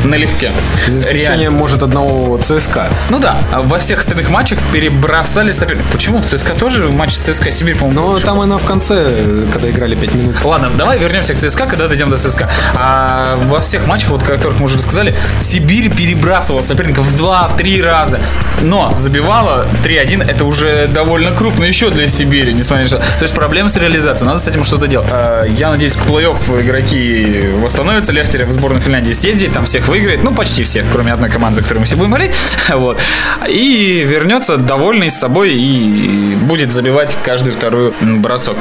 налегке. 0.04 0.52
За 0.87 0.98
исключением, 0.98 1.40
Реально. 1.40 1.59
может, 1.59 1.83
одного 1.83 2.38
ЦСКА. 2.38 2.88
Ну 3.11 3.18
да, 3.18 3.38
а 3.52 3.62
во 3.62 3.78
всех 3.78 4.00
остальных 4.00 4.28
матчах 4.30 4.59
перебросали 4.72 5.50
соперников. 5.52 5.90
Почему? 5.92 6.18
В 6.18 6.26
ЦСКА 6.26 6.52
тоже 6.52 6.90
матч 6.90 7.14
ЦСКА 7.14 7.50
Сибирь, 7.50 7.76
по-моему, 7.76 8.12
был 8.12 8.20
там 8.20 8.40
она 8.40 8.59
в 8.59 8.64
конце, 8.64 9.11
когда 9.52 9.70
играли 9.70 9.94
5 9.94 10.14
минут. 10.14 10.44
Ладно, 10.44 10.70
давай 10.76 10.98
вернемся 10.98 11.35
к 11.35 11.38
ЦСКА, 11.38 11.66
когда 11.66 11.88
дойдем 11.88 12.11
до 12.11 12.18
ЦСКА. 12.18 12.50
А 12.74 13.37
во 13.44 13.61
всех 13.61 13.87
матчах, 13.87 14.11
вот, 14.11 14.22
о 14.22 14.26
которых 14.26 14.59
мы 14.59 14.66
уже 14.66 14.76
рассказали, 14.76 15.14
Сибирь 15.40 15.90
перебрасывала 15.90 16.62
соперников 16.62 17.07
в 17.07 17.16
2-3 17.34 17.82
раза. 17.82 18.20
Но 18.62 18.94
забивала 18.94 19.66
3-1, 19.84 20.24
это 20.24 20.44
уже 20.44 20.86
довольно 20.86 21.32
крупный 21.32 21.72
счет 21.72 21.92
для 21.92 22.08
Сибири, 22.08 22.54
несмотря 22.54 22.84
на 22.84 22.88
что. 22.88 22.98
То 22.98 23.22
есть 23.22 23.34
проблемы 23.34 23.68
с 23.68 23.76
реализацией, 23.76 24.28
надо 24.28 24.38
с 24.38 24.48
этим 24.48 24.62
что-то 24.64 24.86
делать. 24.86 25.08
А, 25.10 25.44
Я 25.44 25.70
надеюсь, 25.70 25.96
к 25.96 26.06
плей-офф 26.06 26.62
игроки 26.62 27.48
восстановятся, 27.58 28.12
Лехтерев 28.12 28.48
в 28.48 28.52
сборную 28.52 28.80
Финляндии 28.80 29.12
съездит, 29.12 29.52
там 29.52 29.64
всех 29.64 29.88
выиграет, 29.88 30.22
ну 30.22 30.32
почти 30.32 30.62
всех, 30.62 30.86
кроме 30.92 31.12
одной 31.12 31.30
команды, 31.30 31.56
за 31.56 31.62
которую 31.62 31.80
мы 31.80 31.86
все 31.86 31.96
будем 31.96 32.10
говорить. 32.10 32.32
Вот. 32.74 33.00
И 33.48 34.04
вернется 34.06 34.56
довольный 34.56 35.10
с 35.10 35.18
собой 35.18 35.54
и 35.54 36.34
будет 36.36 36.72
забивать 36.72 37.16
каждую 37.22 37.54
вторую 37.54 37.92
бросок. 38.00 38.56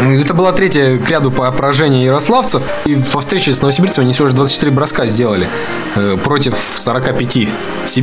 Это 0.00 0.34
была 0.34 0.52
третья 0.52 0.98
к 0.98 1.08
ряду 1.10 1.30
по 1.30 1.50
поражению 1.50 2.04
ярославцев. 2.04 2.62
И 2.84 2.94
во 2.94 3.20
встрече 3.20 3.52
с 3.52 3.62
новосибирцами 3.62 4.04
они 4.04 4.12
всего 4.12 4.26
лишь 4.26 4.36
24 4.36 4.70
броска 4.72 5.06
сделали 5.06 5.48
э, 5.96 6.16
против 6.22 6.54
45 6.56 7.48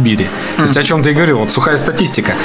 Сибири. 0.06 0.28
То 0.58 0.64
есть 0.64 0.78
о 0.78 0.84
чем 0.84 1.02
ты 1.02 1.12
и 1.12 1.14
говорил, 1.14 1.40
вот 1.40 1.50
сухая 1.50 1.78
статистика. 1.78 2.36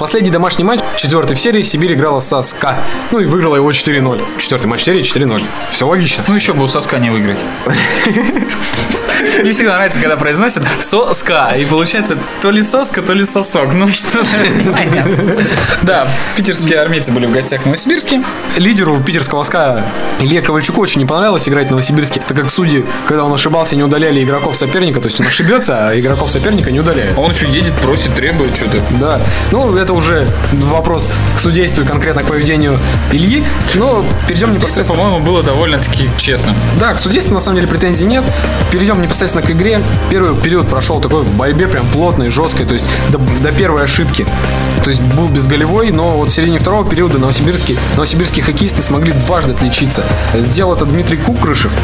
Последний 0.00 0.30
домашний 0.30 0.64
матч, 0.64 0.80
четвертый 0.96 1.34
в 1.36 1.38
серии, 1.38 1.60
Сибирь 1.60 1.92
играла 1.92 2.20
со 2.20 2.40
СКА. 2.40 2.82
Ну 3.10 3.18
и 3.18 3.26
выиграла 3.26 3.56
его 3.56 3.70
4-0. 3.70 4.38
Четвертый 4.38 4.64
матч 4.64 4.82
серии 4.82 5.02
4-0. 5.02 5.44
Все 5.68 5.86
логично. 5.86 6.24
Ну, 6.26 6.34
еще 6.34 6.54
бы 6.54 6.64
у 6.64 6.68
соска 6.68 6.98
не 6.98 7.10
выиграть. 7.10 7.40
Мне 9.42 9.52
всегда 9.52 9.74
нравится, 9.74 10.00
когда 10.00 10.16
произносят 10.16 10.62
соска, 10.80 11.52
и 11.56 11.64
получается 11.66 12.18
то 12.40 12.50
ли 12.50 12.62
соска, 12.62 13.02
то 13.02 13.12
ли 13.12 13.24
сосок. 13.24 13.74
Ну, 13.74 13.86
непонятно. 13.86 15.44
Да, 15.82 16.08
питерские 16.36 16.80
армейцы 16.80 17.12
были 17.12 17.26
в 17.26 17.32
гостях 17.32 17.62
в 17.62 17.66
Новосибирске. 17.66 18.22
Лидеру 18.56 19.00
питерского 19.00 19.44
СКА 19.44 19.84
Илье 20.20 20.42
Ковальчуку 20.42 20.80
очень 20.80 21.00
не 21.00 21.06
понравилось 21.06 21.48
играть 21.48 21.68
в 21.68 21.70
Новосибирске, 21.70 22.22
так 22.26 22.36
как 22.36 22.50
судьи, 22.50 22.84
когда 23.06 23.24
он 23.24 23.32
ошибался, 23.32 23.76
не 23.76 23.82
удаляли 23.82 24.22
игроков 24.22 24.56
соперника. 24.56 25.00
То 25.00 25.06
есть 25.06 25.20
он 25.20 25.26
ошибется, 25.26 25.88
а 25.88 25.98
игроков 25.98 26.30
соперника 26.30 26.70
не 26.70 26.80
удаляют. 26.80 27.16
А 27.16 27.20
Он 27.20 27.30
еще 27.30 27.46
едет, 27.46 27.72
просит, 27.82 28.14
требует 28.14 28.56
что-то. 28.56 28.82
Да, 28.98 29.20
ну 29.50 29.76
это 29.76 29.89
уже 29.92 30.26
вопрос 30.52 31.14
к 31.36 31.40
судейству 31.40 31.82
и 31.82 31.86
конкретно 31.86 32.22
к 32.22 32.26
поведению 32.26 32.78
Ильи. 33.12 33.44
Но 33.74 34.04
перейдем 34.26 34.50
Это, 34.50 34.58
непосредственно... 34.58 35.02
по-моему, 35.02 35.24
было 35.24 35.42
довольно-таки 35.42 36.08
честно. 36.16 36.54
Да, 36.78 36.94
к 36.94 36.98
судейству 36.98 37.34
на 37.34 37.40
самом 37.40 37.56
деле 37.56 37.68
претензий 37.68 38.06
нет. 38.06 38.24
Перейдем 38.70 39.00
непосредственно 39.02 39.46
к 39.46 39.50
игре. 39.50 39.80
Первый 40.10 40.34
период 40.36 40.68
прошел 40.68 41.00
такой 41.00 41.22
в 41.22 41.34
борьбе 41.34 41.68
прям 41.68 41.86
плотной, 41.88 42.28
жесткой, 42.28 42.66
то 42.66 42.74
есть 42.74 42.86
до, 43.10 43.18
до 43.18 43.52
первой 43.52 43.84
ошибки. 43.84 44.26
То 44.84 44.90
есть 44.90 45.02
был 45.02 45.28
безголевой, 45.28 45.90
но 45.90 46.10
вот 46.10 46.30
в 46.30 46.32
середине 46.32 46.58
второго 46.58 46.88
периода 46.88 47.18
новосибирские, 47.18 47.76
новосибирские 47.94 48.44
хоккеисты 48.44 48.82
смогли 48.82 49.12
дважды 49.12 49.52
отличиться. 49.52 50.04
Сделал 50.34 50.74
это 50.74 50.86
Дмитрий 50.86 51.18
Кукрышев 51.18 51.76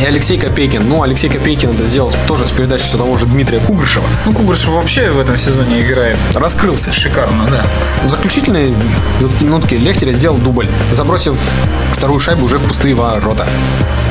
и 0.00 0.04
Алексей 0.04 0.38
Копейкин. 0.38 0.88
Ну, 0.88 1.02
Алексей 1.02 1.28
Копейкин 1.28 1.70
это 1.70 1.86
сделал 1.86 2.12
тоже 2.26 2.46
с 2.46 2.50
передачи 2.50 2.84
все 2.84 2.98
того 2.98 3.16
же 3.16 3.26
Дмитрия 3.26 3.60
Кугрышева. 3.60 4.04
Ну, 4.24 4.32
Кугрышев 4.32 4.68
вообще 4.68 5.10
в 5.10 5.20
этом 5.20 5.36
сезоне 5.36 5.80
играет 5.80 6.16
Раскрылся. 6.34 6.90
шикарно, 6.90 7.46
да. 7.50 7.64
В 8.04 8.08
заключительной 8.08 8.74
20 9.20 9.42
минутке 9.42 9.76
Лехтеря 9.76 10.12
сделал 10.12 10.36
дубль, 10.38 10.66
забросив 10.92 11.34
вторую 11.92 12.18
шайбу 12.18 12.46
уже 12.46 12.58
в 12.58 12.62
пустые 12.62 12.94
ворота. 12.94 13.46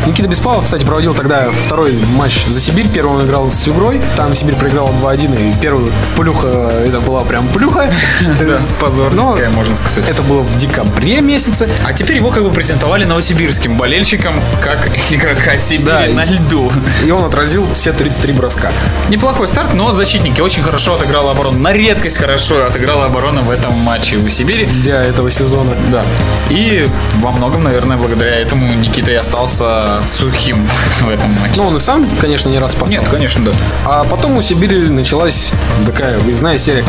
Никита 0.06 0.28
Беспалов, 0.28 0.64
кстати, 0.66 0.86
проводил 0.86 1.14
тогда 1.14 1.52
второй 1.52 1.94
матч 1.94 2.46
за 2.46 2.60
Сибирь. 2.60 2.88
Первый 2.92 3.18
он 3.18 3.26
играл 3.26 3.52
с 3.52 3.68
Югрой. 3.68 4.02
Там 4.16 4.34
Сибирь 4.34 4.56
проиграла 4.56 4.90
2-1. 4.90 5.52
И 5.52 5.62
первую 5.62 5.92
плюха, 6.16 6.72
это 6.86 7.00
была 7.02 7.22
прям 7.22 7.48
плюха. 7.50 7.90
Да, 8.40 8.60
позор, 8.80 9.12
Но 9.14 9.38
можно 9.54 9.76
сказать. 9.76 10.10
это 10.10 10.22
было 10.24 10.42
в 10.42 10.58
декабре 10.58 11.20
месяце. 11.22 11.70
А 11.86 11.94
теперь 11.94 12.16
его 12.18 12.32
как 12.32 12.44
бы 12.44 12.52
презентовали 12.52 13.04
новосибирским 13.06 13.78
болельщикам 13.78 14.34
как 14.62 14.90
игрока 15.12 15.58
Сибири 15.58 16.14
на 16.14 16.26
льду. 16.26 16.72
И 17.06 17.12
он 17.12 17.26
отразил 17.26 17.68
все 17.74 17.92
33 17.92 18.34
броска. 18.34 18.72
Неплохой 19.10 19.48
старт, 19.48 19.74
но 19.74 19.94
защитники 19.94 20.42
очень 20.42 20.64
хорошо 20.64 20.96
отыграла 20.96 21.32
оборону. 21.32 21.60
На 21.60 21.74
редкость 21.74 22.18
хорошо 22.18 22.66
отыграла 22.66 23.06
оборона 23.06 23.42
в 23.42 23.52
этом 23.52 23.74
матче 23.74 24.18
у 24.18 24.28
Сибири. 24.30 24.66
Для 24.66 25.04
этого 25.04 25.30
сезона. 25.30 25.72
Да. 25.92 26.04
И 26.50 26.88
во 27.16 27.32
многом, 27.32 27.64
наверное, 27.64 27.98
благодаря 27.98 28.36
этому 28.38 28.74
Никита 28.74 29.12
и 29.12 29.16
остался 29.16 29.89
сухим 30.04 30.66
в 31.02 31.10
этом 31.10 31.32
матче. 31.40 31.56
Но 31.58 31.68
он 31.68 31.76
и 31.78 31.80
сам, 31.80 32.08
конечно, 32.20 32.50
не 32.50 32.60
раз 32.60 32.72
спасал. 32.74 33.02
Нет, 33.02 33.10
конечно, 33.10 33.44
да. 33.46 33.52
А 33.86 34.04
потом 34.04 34.38
у 34.38 34.42
Сибири 34.42 34.90
началась 34.90 35.52
такая 35.86 36.18
выездная 36.20 36.58
серия. 36.58 36.84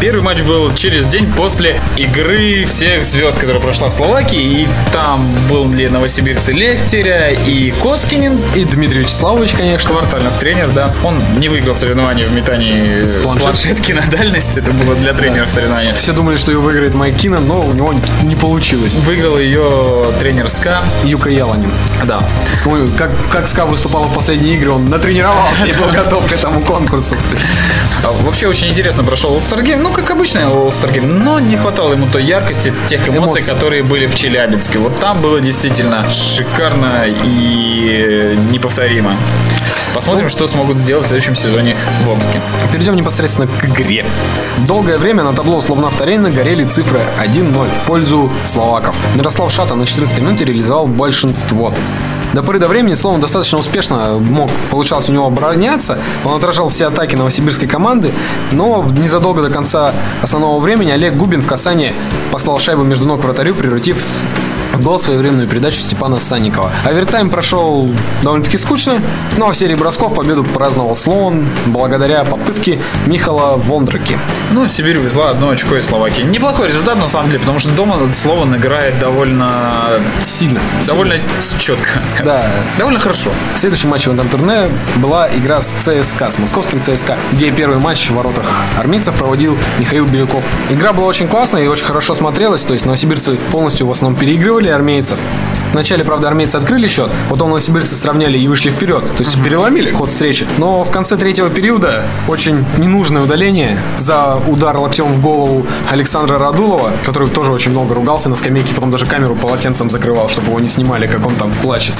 Первый 0.00 0.22
матч 0.22 0.42
был 0.42 0.74
через 0.74 1.06
день 1.06 1.30
после 1.32 1.80
игры 1.96 2.64
всех 2.66 3.04
звезд, 3.04 3.38
которая 3.38 3.62
прошла 3.62 3.88
в 3.88 3.94
Словакии. 3.94 4.38
И 4.62 4.68
там 4.92 5.26
были 5.48 5.86
новосибирцы 5.88 6.52
Лехтеря 6.52 7.30
и 7.46 7.70
Коскинин. 7.82 8.38
И 8.54 8.64
Дмитрий 8.64 9.00
Вячеславович, 9.00 9.52
конечно. 9.52 9.90
Квартальных 9.90 10.34
тренер, 10.34 10.70
да. 10.72 10.92
Он 11.02 11.22
не 11.38 11.48
выиграл 11.48 11.76
соревнования 11.76 12.26
в 12.26 12.32
метании 12.32 13.04
Планшет. 13.22 13.42
планшетки 13.44 13.92
на 13.92 14.02
дальность. 14.06 14.56
Это 14.56 14.70
было 14.72 14.94
для 14.96 15.14
тренеров 15.14 15.48
соревнования. 15.50 15.94
Все 15.94 16.12
думали, 16.12 16.36
что 16.36 16.52
ее 16.52 16.58
выиграет 16.58 16.94
Майк 16.94 17.16
Киннон, 17.16 17.46
но 17.46 17.62
у 17.62 17.72
него 17.72 17.94
не 18.22 18.36
получилось. 18.36 18.94
Выиграл 18.94 19.38
ее 19.38 20.12
тренер 20.20 20.48
СКА. 20.50 20.82
Юка 21.04 21.30
Яланин. 21.30 21.70
Да. 22.04 22.20
Ну, 22.64 22.88
как, 22.98 23.10
как 23.30 23.46
СКА 23.48 23.64
выступал 23.66 24.04
в 24.04 24.14
последние 24.14 24.54
игры, 24.54 24.72
он 24.72 24.86
натренировался 24.86 25.66
и 25.66 25.72
был 25.72 25.88
готов 25.92 26.26
к 26.26 26.32
этому 26.32 26.60
конкурсу. 26.60 27.16
А 28.04 28.10
Вообще 28.24 28.46
очень 28.48 28.68
интересно 28.68 29.04
прошел 29.04 29.36
All-Star 29.36 29.62
Game. 29.62 29.78
Ну, 29.78 29.92
как 29.92 30.10
обычно 30.10 30.40
All-Star 30.40 30.92
Game. 30.92 31.06
Но 31.06 31.38
не 31.38 31.56
хватало 31.56 31.92
ему 31.92 32.06
той 32.06 32.24
яркости, 32.24 32.72
тех 32.88 33.08
эмоций, 33.08 33.40
Эмоций. 33.40 33.42
которые 33.42 33.82
были 33.82 34.06
в 34.06 34.14
Челябинске. 34.14 34.78
Вот 34.78 34.98
там 34.98 35.20
было 35.20 35.40
действительно 35.40 36.08
шикарно 36.10 37.04
и 37.06 38.36
неповторимо. 38.52 39.16
Посмотрим, 39.94 40.28
что 40.28 40.46
смогут 40.46 40.76
сделать 40.76 41.06
в 41.06 41.08
следующем 41.08 41.34
сезоне 41.34 41.74
в 42.02 42.08
Омске. 42.10 42.40
Перейдем 42.70 42.96
непосредственно 42.96 43.46
к 43.48 43.64
игре. 43.64 44.04
Долгое 44.66 44.98
время 44.98 45.22
на 45.22 45.32
табло 45.32 45.60
Словнафтарейна 45.62 46.30
горели 46.30 46.64
цифры 46.64 47.00
1-0 47.18 47.72
в 47.72 47.80
пользу 47.86 48.30
словаков. 48.44 48.94
Мирослав 49.14 49.50
Шата 49.50 49.74
на 49.74 49.86
14 49.86 50.18
минуте 50.18 50.44
реализовал 50.44 50.86
большинство. 50.86 51.72
До 52.34 52.42
поры 52.42 52.58
до 52.58 52.68
времени 52.68 52.94
Слован 52.94 53.20
достаточно 53.20 53.58
успешно 53.58 54.18
мог, 54.18 54.50
получалось 54.70 55.08
у 55.08 55.12
него 55.12 55.26
обороняться. 55.26 55.98
Он 56.24 56.36
отражал 56.36 56.68
все 56.68 56.86
атаки 56.86 57.16
новосибирской 57.16 57.68
команды, 57.68 58.12
но 58.52 58.84
незадолго 58.84 59.42
до 59.42 59.50
конца 59.50 59.92
основного 60.22 60.60
времени 60.60 60.90
Олег 60.90 61.16
Губин 61.16 61.40
в 61.40 61.46
касании 61.46 61.94
послал 62.30 62.58
шайбу 62.58 62.82
между 62.82 63.06
ног 63.06 63.22
вратарю, 63.22 63.54
превратив 63.54 64.12
гол 64.82 64.98
своевременную 64.98 65.48
передачу 65.48 65.78
Степана 65.78 66.20
Санникова. 66.20 66.70
Овертайм 66.84 67.30
прошел 67.30 67.88
довольно-таки 68.22 68.58
скучно, 68.58 69.00
но 69.36 69.50
в 69.50 69.56
серии 69.56 69.74
бросков 69.74 70.14
победу 70.14 70.44
праздновал 70.44 70.96
Слоун 70.96 71.46
благодаря 71.66 72.24
попытке 72.24 72.78
Михала 73.06 73.56
Вондраки. 73.56 74.18
Ну, 74.52 74.68
Сибирь 74.68 74.98
увезла 74.98 75.30
одно 75.30 75.50
очко 75.50 75.76
из 75.76 75.86
Словакии. 75.86 76.22
Неплохой 76.22 76.68
результат, 76.68 76.96
на 76.96 77.08
самом 77.08 77.28
деле, 77.28 77.40
потому 77.40 77.58
что 77.58 77.70
дома 77.70 77.96
Слован 78.12 78.56
играет 78.56 78.98
довольно... 78.98 79.90
Сильно. 80.24 80.60
Довольно 80.86 81.18
четко. 81.58 82.00
Да. 82.24 82.46
Довольно 82.78 83.00
хорошо. 83.00 83.30
Следующий 83.56 83.86
матч 83.86 84.06
в 84.06 84.12
этом 84.12 84.28
турне 84.28 84.68
была 84.96 85.28
игра 85.28 85.60
с 85.60 85.74
ЦСКА, 85.80 86.30
с 86.30 86.38
московским 86.38 86.80
ЦСКА, 86.80 87.16
где 87.32 87.50
первый 87.50 87.78
матч 87.78 88.10
в 88.10 88.14
воротах 88.14 88.46
армейцев 88.78 89.14
проводил 89.14 89.58
Михаил 89.78 90.06
Бирюков. 90.06 90.48
Игра 90.70 90.92
была 90.92 91.06
очень 91.06 91.28
классная 91.28 91.62
и 91.62 91.66
очень 91.66 91.84
хорошо 91.84 92.14
смотрелась, 92.14 92.62
то 92.62 92.72
есть 92.72 92.86
новосибирцы 92.86 93.36
полностью 93.50 93.86
в 93.86 93.90
основном 93.90 94.18
переигрывали 94.18 94.65
армейцев. 94.70 95.18
Вначале, 95.76 96.04
правда, 96.04 96.28
армейцы 96.28 96.56
открыли 96.56 96.88
счет, 96.88 97.10
потом 97.28 97.50
новосибирцы 97.50 97.96
сравняли 97.96 98.38
и 98.38 98.48
вышли 98.48 98.70
вперед. 98.70 99.04
То 99.04 99.22
есть 99.22 99.44
переломили 99.44 99.90
ход 99.90 100.08
встречи. 100.08 100.48
Но 100.56 100.82
в 100.84 100.90
конце 100.90 101.18
третьего 101.18 101.50
периода 101.50 102.02
очень 102.28 102.64
ненужное 102.78 103.20
удаление 103.20 103.78
за 103.98 104.36
удар 104.46 104.74
локтем 104.78 105.04
в 105.04 105.20
голову 105.20 105.66
Александра 105.90 106.38
Радулова, 106.38 106.92
который 107.04 107.28
тоже 107.28 107.52
очень 107.52 107.72
много 107.72 107.94
ругался 107.94 108.30
на 108.30 108.36
скамейке, 108.36 108.72
потом 108.74 108.90
даже 108.90 109.04
камеру 109.04 109.34
полотенцем 109.36 109.90
закрывал, 109.90 110.30
чтобы 110.30 110.48
его 110.48 110.60
не 110.60 110.68
снимали, 110.68 111.06
как 111.06 111.26
он 111.26 111.34
там 111.34 111.52
плачет. 111.60 111.94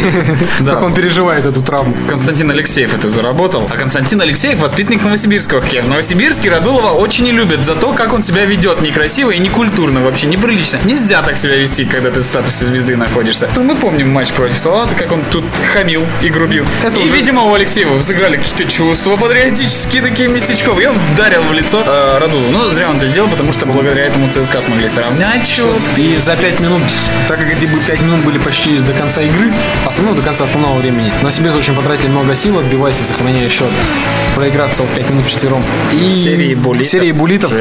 Как 0.64 0.80
он 0.84 0.94
переживает 0.94 1.46
эту 1.46 1.62
травму. 1.62 1.96
Константин 2.08 2.48
Алексеев 2.52 2.94
это 2.94 3.08
заработал. 3.08 3.66
А 3.70 3.76
Константин 3.76 4.20
Алексеев 4.20 4.60
воспитанник 4.60 5.02
Новосибирского 5.02 5.60
хоккея. 5.60 5.82
В 5.82 5.88
Новосибирске 5.88 6.48
Радулова 6.48 6.90
очень 6.90 7.24
не 7.24 7.32
любят 7.32 7.64
за 7.64 7.74
то, 7.74 7.92
как 7.92 8.12
он 8.12 8.22
себя 8.22 8.44
ведет 8.44 8.82
некрасиво 8.82 9.30
и 9.30 9.38
некультурно 9.40 10.00
вообще, 10.00 10.28
неприлично. 10.28 10.78
Нельзя 10.84 11.22
так 11.22 11.36
себя 11.36 11.56
вести, 11.56 11.84
когда 11.84 12.12
ты 12.12 12.20
в 12.20 12.24
статусе 12.24 12.66
звезды 12.66 12.99
находишься. 13.00 13.48
Мы 13.56 13.74
помним 13.74 14.10
матч 14.12 14.30
против 14.32 14.56
Салата, 14.56 14.94
как 14.94 15.10
он 15.12 15.22
тут 15.30 15.44
хамил 15.72 16.06
и 16.22 16.28
грубил. 16.28 16.64
Это 16.84 17.00
и, 17.00 17.04
уже- 17.04 17.14
видимо, 17.14 17.42
у 17.44 17.54
Алексеева 17.54 17.94
взыграли 17.94 18.36
какие-то 18.36 18.64
чувства 18.70 19.16
патриотические 19.16 20.02
такие 20.02 20.28
местечковые. 20.28 20.84
И 20.84 20.88
он 20.88 20.98
вдарил 20.98 21.42
в 21.42 21.52
лицо 21.52 21.82
э, 21.84 22.18
Радулову. 22.18 22.50
Но 22.52 22.68
зря 22.70 22.88
он 22.90 22.96
это 22.98 23.06
сделал, 23.06 23.28
потому 23.28 23.52
что 23.52 23.66
благодаря 23.66 24.04
этому 24.06 24.30
ЦСКА 24.30 24.62
смогли 24.62 24.88
сравнять 24.88 25.46
счет. 25.46 25.66
И 25.96 26.16
за 26.16 26.36
5 26.36 26.60
минут, 26.60 26.82
так 27.28 27.40
как 27.40 27.52
эти 27.52 27.66
бы 27.66 27.80
5 27.80 28.02
минут 28.02 28.20
были 28.24 28.38
почти 28.38 28.78
до 28.78 28.92
конца 28.92 29.22
игры, 29.22 29.52
основного 29.86 30.16
до 30.16 30.22
конца 30.22 30.44
основного 30.44 30.78
времени, 30.78 31.10
Новосибирцы 31.20 31.58
очень 31.58 31.74
потратили 31.74 32.08
много 32.08 32.34
сил, 32.34 32.58
отбиваясь 32.58 33.00
и 33.00 33.02
сохраняя 33.04 33.48
счет. 33.48 33.68
Проиграв 34.34 34.72
целых 34.74 34.90
5 34.94 35.10
минут 35.10 35.26
четвером. 35.26 35.62
И 35.92 36.08
Серии 36.10 36.54
булитов. 36.54 36.86
серии 36.86 37.12
булитов 37.12 37.52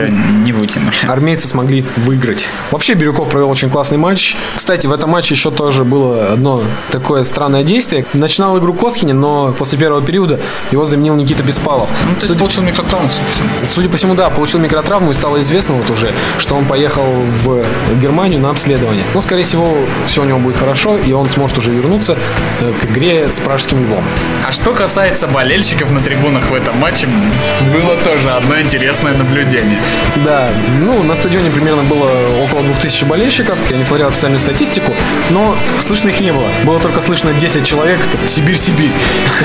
не 0.43 0.52
вытянули. 0.54 0.93
армейцы 1.08 1.47
смогли 1.47 1.84
выиграть. 1.97 2.47
Вообще 2.71 2.93
Бирюков 2.93 3.30
провел 3.30 3.49
очень 3.49 3.69
классный 3.69 3.97
матч. 3.97 4.36
Кстати, 4.56 4.88
в 4.88 4.93
этом 4.93 5.10
матче 5.10 5.18
еще 5.27 5.51
тоже 5.51 5.84
было 5.84 6.34
одно 6.34 6.62
такое 6.91 7.23
странное 7.23 7.63
действие. 7.63 8.05
Начинал 8.13 8.58
игру 8.60 8.73
Коскинин, 8.73 9.19
но 9.19 9.53
после 9.58 9.77
первого 9.77 10.01
периода 10.01 10.39
его 10.71 10.86
заменил 10.86 11.15
Никита 11.15 11.43
Беспалов. 11.43 11.89
Ну, 12.08 12.15
то 12.15 12.25
есть 12.25 12.38
получил 12.38 12.63
микротравму, 12.63 13.10
судя 13.10 13.25
по 13.25 13.32
всему. 13.32 13.49
Судя 13.63 13.89
по 13.89 13.97
всему, 13.97 14.15
да, 14.15 14.29
получил 14.29 14.60
микротравму 14.60 15.12
и 15.12 15.13
стало 15.13 15.39
известно 15.41 15.75
вот 15.75 15.89
уже, 15.89 16.12
что 16.38 16.55
он 16.55 16.65
поехал 16.65 17.03
в 17.03 17.63
Германию 17.99 18.39
на 18.39 18.49
обследование. 18.49 19.03
Но, 19.13 19.21
скорее 19.21 19.43
всего, 19.43 19.77
все 20.08 20.21
у 20.21 20.25
него 20.25 20.39
будет 20.39 20.58
хорошо, 20.58 20.97
и 20.97 21.12
он 21.12 21.29
сможет 21.29 21.58
уже 21.58 21.71
вернуться 21.71 22.17
э, 22.62 22.73
к 22.82 22.86
игре 22.86 23.29
с 23.29 23.39
Пражским 23.39 23.84
Львом. 23.84 24.03
А 24.47 24.51
что 24.51 24.73
касается 24.73 25.27
болельщиков 25.27 25.91
на 25.91 25.99
трибунах 25.99 26.49
в 26.49 26.53
этом 26.53 26.77
матче, 26.77 27.08
было 27.73 27.95
тоже 28.03 28.32
одно 28.32 28.60
интересное 28.60 29.13
наблюдение. 29.13 29.79
Да, 30.23 30.49
ну, 30.79 31.03
на 31.03 31.15
стадионе 31.15 31.49
примерно 31.49 31.84
было 31.84 32.10
около 32.43 32.63
2000 32.63 33.05
болельщиков, 33.05 33.69
я 33.71 33.77
не 33.77 33.84
смотрел 33.84 34.08
официальную 34.08 34.39
статистику, 34.39 34.93
но 35.30 35.56
слышно 35.80 36.10
их 36.10 36.22
не 36.22 36.32
было. 36.32 36.48
Было 36.65 36.80
только 36.80 37.02
слышно 37.02 37.34
10 37.34 37.65
человек, 37.65 38.00
Сибирь-Сибирь. 38.28 38.91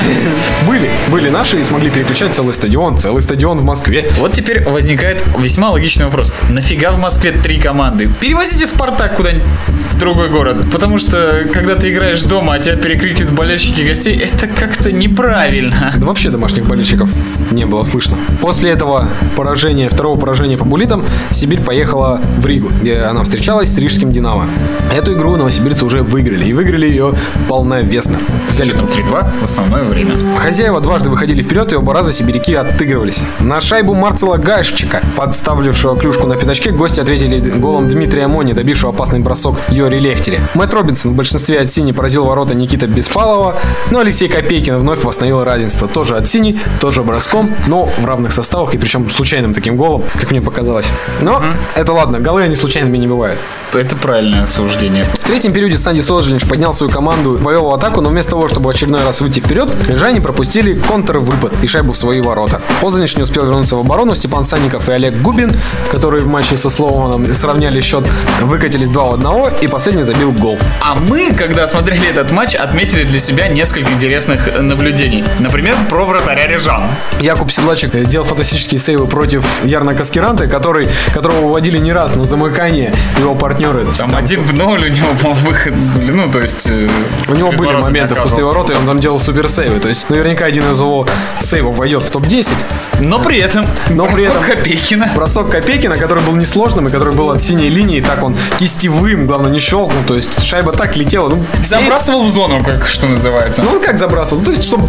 Были, 0.67 0.91
были 1.11 1.29
наши 1.29 1.61
и 1.61 1.63
смогли 1.63 1.91
переключать 1.91 2.35
целый 2.35 2.55
стадион, 2.55 2.99
целый 2.99 3.21
стадион 3.21 3.59
в 3.59 3.65
Москве. 3.65 4.09
Вот 4.19 4.33
теперь 4.33 4.65
возникает 4.65 5.23
весьма 5.39 5.71
логичный 5.71 6.07
вопрос. 6.07 6.33
Нафига 6.49 6.93
в 6.93 6.99
Москве 6.99 7.33
три 7.33 7.59
команды? 7.61 8.09
Перевозите 8.21 8.67
Спартак 8.67 9.17
куда-нибудь 9.17 9.45
в 9.91 9.99
другой 9.99 10.29
город. 10.29 10.65
Потому 10.73 10.99
что, 10.99 11.47
когда 11.53 11.75
ты 11.75 11.93
играешь 11.93 12.23
дома, 12.23 12.55
а 12.55 12.59
тебя 12.59 12.77
перекрикивают 12.77 13.33
болельщики 13.33 13.83
гостей, 13.83 14.17
это 14.17 14.47
как-то 14.47 14.93
неправильно. 14.93 15.93
Да 16.05 16.07
вообще 16.07 16.31
домашних 16.31 16.67
болельщиков 16.67 17.09
не 17.51 17.67
было 17.67 17.83
слышно. 17.83 18.17
После 18.41 18.71
этого 18.71 19.09
поражения, 19.37 19.89
второго 19.89 20.19
поражения 20.19 20.59
по 20.59 20.65
булитам, 20.65 21.05
Сибирь 21.31 21.61
поехала 21.61 22.21
в 22.39 22.47
Ригу, 22.47 22.71
где 22.81 22.99
она 22.99 23.23
встречалась 23.23 23.73
с 23.73 23.79
рижским 23.79 24.11
Динамо. 24.11 24.47
Эту 24.93 25.13
игру 25.15 25.37
новосибирцы 25.55 25.85
уже 25.85 26.03
выиграли, 26.03 26.47
и 26.47 26.53
выиграли 26.53 26.87
ее 26.87 27.15
полновесно. 27.49 28.19
Взяли 28.49 28.71
счетом 28.71 28.87
3-2 28.87 29.41
в 29.41 29.45
основное 29.45 29.85
время. 29.85 30.13
Хозяева 30.37 30.81
дважды 30.81 31.11
выходили 31.11 31.43
вперед, 31.43 31.73
и 31.73 31.77
оба 31.77 31.93
раза 31.93 32.13
сибиряки 32.13 32.55
отыгрывались. 32.55 33.23
На 33.41 33.61
шайбу 33.61 33.95
Марцела 33.95 34.37
Гайшчика, 34.37 35.03
подставлившего 35.17 35.97
клюшку 35.97 36.27
на 36.27 36.37
пятачке, 36.37 36.71
гости 36.71 37.01
ответили 37.01 37.39
голом 37.39 37.89
Дмитрия 37.89 38.27
Мони, 38.27 38.53
добившего 38.53 38.93
опасный 38.93 39.21
бросок 39.21 39.59
Йори 39.69 39.99
Лехтере. 39.99 40.41
Мэтт 40.55 40.75
Робинсон 40.75 41.13
в 41.13 41.15
большинстве 41.15 41.61
от 41.61 41.71
сини 41.71 41.93
поразил 41.93 42.25
ворота 42.25 42.55
Никита 42.55 42.87
Беспалова, 42.87 43.57
но 43.91 44.01
Алексей 44.01 44.29
Копейкин 44.29 44.79
вновь 44.79 45.05
восстановил 45.05 45.45
равенство. 45.45 45.89
Тоже 45.89 46.17
от 46.17 46.29
сини, 46.29 46.59
тоже 46.81 47.03
броском, 47.03 47.55
но 47.67 47.89
в 47.99 48.05
равных 48.05 48.33
составах, 48.33 48.75
и 48.75 48.79
причем 48.79 49.09
случайным 49.11 49.55
таким 49.55 49.77
голом, 49.77 50.03
как 50.21 50.31
мне 50.31 50.41
показалось. 50.41 50.87
Но 51.21 51.43
это 51.75 51.93
ладно, 51.93 52.19
голы 52.19 52.43
они 52.43 52.57
случайными 52.57 52.99
не 52.99 53.07
бывают. 53.07 53.39
Это 53.73 53.97
правильное 53.97 54.47
суждение. 54.47 55.05
В 55.05 55.19
третьем 55.45 55.61
периоде 55.61 55.77
Санди 55.77 56.01
Сожелинч 56.01 56.47
поднял 56.47 56.73
свою 56.73 56.91
команду, 56.91 57.39
повел 57.39 57.67
в 57.67 57.75
атаку, 57.75 58.01
но 58.01 58.09
вместо 58.09 58.31
того, 58.31 58.49
чтобы 58.49 58.69
в 58.69 58.71
очередной 58.71 59.05
раз 59.05 59.21
выйти 59.21 59.41
вперед, 59.41 59.77
рижане 59.87 60.23
пропустили 60.23 60.73
контрвыпад 60.73 61.53
и 61.63 61.67
шайбу 61.67 61.93
в 61.93 61.99
свои 61.99 62.23
ворота. 62.23 62.63
Озанич 62.81 63.15
не 63.17 63.25
успел 63.25 63.45
вернуться 63.45 63.77
в 63.77 63.81
оборону, 63.81 64.15
Степан 64.15 64.45
Санников 64.45 64.89
и 64.89 64.93
Олег 64.93 65.21
Губин, 65.21 65.53
которые 65.91 66.23
в 66.23 66.29
матче 66.29 66.57
со 66.57 66.71
Слоуmaном 66.71 67.35
сравняли 67.35 67.83
счет, 67.83 68.07
выкатились 68.41 68.89
2 68.89 69.05
в 69.05 69.15
1 69.17 69.59
и 69.61 69.67
последний 69.67 70.03
забил 70.03 70.33
гол. 70.33 70.59
А 70.81 70.95
мы, 70.95 71.35
когда 71.37 71.69
смотрели 71.69 72.09
этот 72.09 72.31
матч, 72.31 72.55
отметили 72.55 73.05
для 73.05 73.21
себя 73.21 73.49
несколько 73.49 73.93
интересных 73.93 74.49
наблюдений. 74.59 75.25
Например, 75.41 75.77
про 75.91 76.07
вратаря 76.07 76.47
Рижан. 76.47 76.85
Якуб 77.21 77.51
Седлачек 77.51 78.09
делал 78.09 78.27
фантастические 78.27 78.79
сейвы 78.79 79.07
против 79.07 79.63
Ярна 79.63 79.95
Каскеранта, 79.95 80.47
который, 80.47 80.89
которого 81.13 81.49
выводили 81.49 81.77
не 81.77 81.93
раз 81.93 82.17
на 82.17 82.25
замыкание 82.25 82.95
его 83.19 83.35
партнеры. 83.35 83.87
Там, 83.99 84.17
один 84.17 84.43
в 84.43 84.55
ноль 84.55 84.87
у 84.87 84.89
него, 84.89 85.09
выход. 85.35 85.75
Ну, 86.01 86.31
то 86.31 86.41
есть... 86.41 86.69
э, 86.71 86.89
У 87.29 87.35
него 87.35 87.53
были 87.53 87.73
моменты 87.75 88.15
в 88.15 88.23
пустые 88.23 88.45
ворота, 88.45 88.73
и 88.73 88.77
он 88.77 88.87
там 88.87 88.99
делал 89.01 89.19
супер 89.19 89.49
сейвы. 89.49 89.79
То 89.81 89.89
есть 89.89 90.09
наверняка 90.11 90.47
один 90.47 90.71
из 90.71 90.81
его 90.81 91.07
сейвов 91.41 91.77
войдет 91.77 92.03
в 92.03 92.11
топ-10. 92.11 92.53
Но 93.01 93.19
при 93.21 93.39
этом... 93.39 93.67
Но 93.91 94.07
при 94.07 94.25
этом- 94.25 94.43
Копейкина. 94.43 95.11
Бросок 95.15 95.51
Копейкина, 95.51 95.97
который 95.97 96.23
был 96.25 96.35
несложным 96.37 96.89
и 96.89 96.91
который 96.91 97.15
был 97.15 97.31
от 97.31 97.41
синей 97.41 97.69
линии, 97.69 98.01
так 98.01 98.23
он 98.23 98.37
кистевым, 98.59 99.27
главное, 99.27 99.51
не 99.51 99.61
щелкнул. 99.61 100.03
То 100.07 100.15
есть 100.15 100.43
шайба 100.43 100.73
так 100.73 100.97
летела. 100.97 101.29
Ну, 101.29 101.45
Забрасывал 101.63 102.25
в 102.25 102.31
зону, 102.31 102.63
как 102.65 102.87
что 102.87 103.07
называется. 103.07 103.63
Ну, 103.63 103.73
он 103.73 103.81
как 103.81 103.99
забрасывал? 103.99 104.41
Ну, 104.41 104.45
то 104.47 104.51
есть, 104.53 104.65
чтобы 104.65 104.89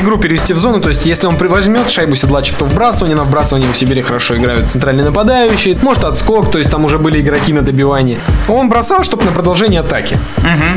игру 0.00 0.16
перевести 0.18 0.52
в 0.54 0.58
зону, 0.58 0.80
то 0.80 0.88
есть, 0.88 1.06
если 1.06 1.26
он 1.26 1.36
возьмет 1.36 1.90
шайбу 1.90 2.14
седлачек, 2.16 2.56
то 2.56 2.64
вбрасывание, 2.64 3.16
на 3.16 3.24
вбрасывание 3.24 3.70
в 3.72 3.76
Сибири 3.76 4.02
хорошо 4.02 4.36
играют 4.36 4.70
центральные 4.70 5.04
нападающие, 5.04 5.76
может 5.82 6.04
отскок, 6.04 6.50
то 6.50 6.58
есть, 6.58 6.70
там 6.70 6.84
уже 6.84 6.98
были 6.98 7.20
игроки 7.20 7.52
на 7.52 7.62
добивании. 7.62 8.18
Он 8.48 8.68
бросал, 8.68 9.02
чтобы 9.04 9.24
на 9.24 9.30
продолжение 9.32 9.65
атаки. 9.74 10.18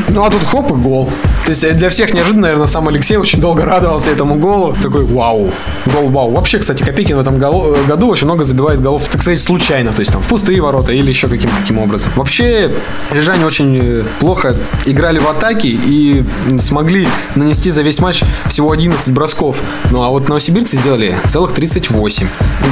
Ну, 0.08 0.24
а 0.24 0.30
тут 0.30 0.42
хоп 0.42 0.70
и 0.72 0.74
гол. 0.74 1.10
То 1.44 1.50
есть, 1.50 1.64
э, 1.64 1.72
для 1.72 1.88
всех 1.90 2.12
неожиданно, 2.14 2.42
наверное, 2.42 2.66
сам 2.66 2.88
Алексей 2.88 3.16
очень 3.16 3.40
долго 3.40 3.64
радовался 3.64 4.10
этому 4.10 4.34
голу. 4.34 4.74
Такой, 4.82 5.04
вау, 5.04 5.50
гол, 5.86 6.08
вау. 6.08 6.30
Вообще, 6.30 6.58
кстати, 6.58 6.82
Копейкин 6.82 7.16
в 7.16 7.20
этом 7.20 7.36
э, 7.36 7.84
году 7.86 8.08
очень 8.08 8.26
много 8.26 8.44
забивает 8.44 8.80
голов, 8.80 9.08
так 9.08 9.22
сказать, 9.22 9.40
случайно, 9.40 9.92
то 9.92 10.00
есть, 10.00 10.12
там, 10.12 10.22
в 10.22 10.28
пустые 10.28 10.60
ворота 10.60 10.92
или 10.92 11.08
еще 11.08 11.28
каким-то 11.28 11.56
таким 11.56 11.78
образом. 11.78 12.12
Вообще, 12.16 12.72
рижане 13.10 13.46
очень 13.46 13.80
э, 13.82 14.02
плохо 14.18 14.56
играли 14.86 15.18
в 15.18 15.28
атаке 15.28 15.68
и 15.68 16.24
смогли 16.58 17.08
нанести 17.34 17.70
за 17.70 17.82
весь 17.82 18.00
матч 18.00 18.22
всего 18.46 18.72
11 18.72 19.12
бросков. 19.14 19.60
Ну, 19.90 20.02
а 20.02 20.08
вот 20.08 20.28
новосибирцы 20.28 20.76
сделали 20.76 21.16
целых 21.26 21.52
38. 21.52 22.28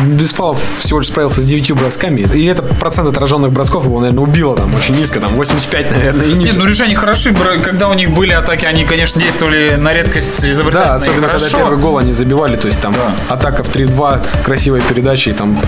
Беспалов 0.07 0.61
всего 0.61 1.01
лишь 1.01 1.09
справился 1.09 1.43
с 1.43 1.45
9 1.47 1.73
бросками. 1.73 2.29
И 2.35 2.45
это 2.45 2.63
процент 2.63 3.09
отраженных 3.09 3.53
бросков 3.53 3.85
его, 3.85 4.01
наверное, 4.01 4.25
убило 4.25 4.57
там 4.57 4.71
очень 4.75 4.97
низко, 4.97 5.21
там 5.21 5.35
85, 5.35 5.91
наверное, 5.91 6.08
и 6.17 6.33
ниже. 6.35 6.53
Нет, 6.53 6.57
ну 6.57 6.65
рижане 6.67 6.95
хороши, 6.97 7.35
когда 7.63 7.89
у 7.89 7.95
них 7.95 8.11
были 8.11 8.33
атаки, 8.33 8.65
они, 8.65 8.85
конечно, 8.85 9.21
действовали 9.21 9.75
на 9.77 9.93
редкость 9.93 10.45
изобретательно 10.45 10.89
Да, 10.89 10.95
особенно 10.95 11.29
когда 11.29 11.49
первый 11.59 11.79
гол 11.79 11.99
они 11.99 12.13
забивали, 12.13 12.57
то 12.57 12.67
есть 12.67 12.81
там 12.81 12.93
Да. 12.93 13.15
атака 13.29 13.63
в 13.65 13.69
3-2, 13.75 14.21
красивая 14.45 14.81
передача 14.81 15.31
и 15.31 15.33
там 15.33 15.59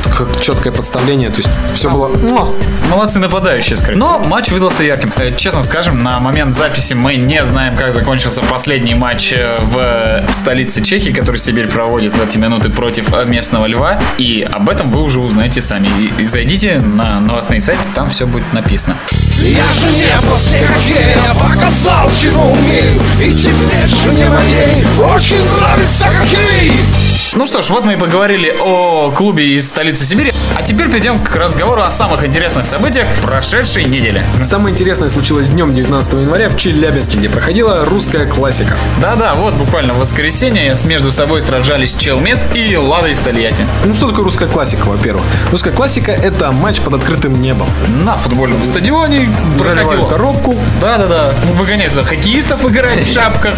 четкое 0.41 0.73
подставление, 0.73 1.31
то 1.31 1.39
есть 1.39 1.51
все 1.75 1.91
было... 1.91 2.09
Муа! 2.09 2.49
Молодцы 2.89 3.19
нападающие, 3.19 3.77
скорее. 3.77 3.99
Но 3.99 4.19
матч 4.27 4.51
выдался 4.51 4.83
ярким. 4.83 5.13
Э, 5.19 5.35
Честно 5.37 5.63
скажем, 5.63 6.03
на 6.03 6.19
момент 6.19 6.55
записи 6.55 6.95
мы 6.95 7.15
не 7.17 7.45
знаем, 7.45 7.77
как 7.77 7.93
закончился 7.95 8.43
последний 8.43 8.95
матч 8.95 9.33
э, 9.33 9.59
в 9.63 10.25
столице 10.33 10.83
Чехии, 10.83 11.11
который 11.11 11.37
Сибирь 11.37 11.69
проводит 11.69 12.17
в 12.17 12.23
эти 12.23 12.37
минуты 12.37 12.69
против 12.71 13.13
э, 13.15 13.25
местного 13.27 13.67
льва. 13.67 14.01
И 14.19 14.47
об 14.51 14.69
этом 14.69 14.91
вы 14.91 15.03
уже 15.03 15.21
узнаете 15.21 15.61
сами. 15.61 15.89
И- 16.19 16.25
зайдите 16.27 16.81
на 16.81 17.21
новостные 17.21 17.61
сайты, 17.61 17.83
там 17.95 18.11
все 18.11 18.27
будет 18.27 18.53
написано. 18.53 18.97
Я 19.43 19.65
жене 19.73 20.29
после 20.29 20.61
хоккея 20.67 21.35
показал, 21.35 22.11
чего 22.15 22.51
умею. 22.51 23.01
И 23.23 23.33
теперь 23.33 23.89
жене 23.89 24.29
моей 24.29 24.85
очень 25.15 25.43
нравится 25.59 26.09
хоккей 26.09 27.10
Ну 27.37 27.47
что 27.47 27.63
ж, 27.63 27.71
вот 27.71 27.85
мы 27.85 27.93
и 27.93 27.97
поговорили 27.97 28.53
о 28.61 29.13
клубе 29.13 29.55
из 29.55 29.69
столицы 29.69 30.05
Сибири. 30.05 30.33
А 30.57 30.63
теперь 30.63 30.89
перейдем 30.89 31.17
к 31.21 31.37
разговору 31.37 31.81
о 31.83 31.91
самых 31.91 32.25
интересных 32.25 32.67
событиях 32.67 33.07
прошедшей 33.23 33.85
недели. 33.85 34.25
Самое 34.43 34.73
интересное 34.73 35.09
случилось 35.09 35.49
днем 35.49 35.73
19 35.73 36.15
января 36.15 36.49
в 36.49 36.57
Челябинске, 36.57 37.19
где 37.19 37.29
проходила 37.29 37.85
русская 37.85 38.27
классика. 38.27 38.77
Да-да, 39.01 39.35
вот 39.37 39.55
буквально 39.55 39.95
в 39.95 40.01
воскресенье 40.01 40.75
с 40.75 40.85
между 40.87 41.13
собой 41.13 41.41
сражались 41.41 41.95
Челмет 41.95 42.45
и 42.53 42.77
Лада 42.77 43.09
из 43.09 43.21
Тольятти. 43.21 43.65
Ну 43.85 43.95
что 43.95 44.09
такое 44.09 44.25
русская 44.25 44.49
классика, 44.49 44.87
во-первых? 44.87 45.25
Русская 45.53 45.73
классика 45.73 46.11
это 46.11 46.51
матч 46.51 46.81
под 46.81 46.95
открытым 46.95 47.41
небом. 47.41 47.69
На 48.05 48.17
футбольном 48.17 48.65
стадионе 48.65 49.29
проходило. 49.57 50.09
коробку, 50.09 50.57
Да-да-да, 50.81 51.33
выгоняют 51.55 51.95
туда 51.95 52.05
хоккеистов 52.05 52.65
играть 52.65 53.07
в 53.07 53.13
шапках. 53.13 53.55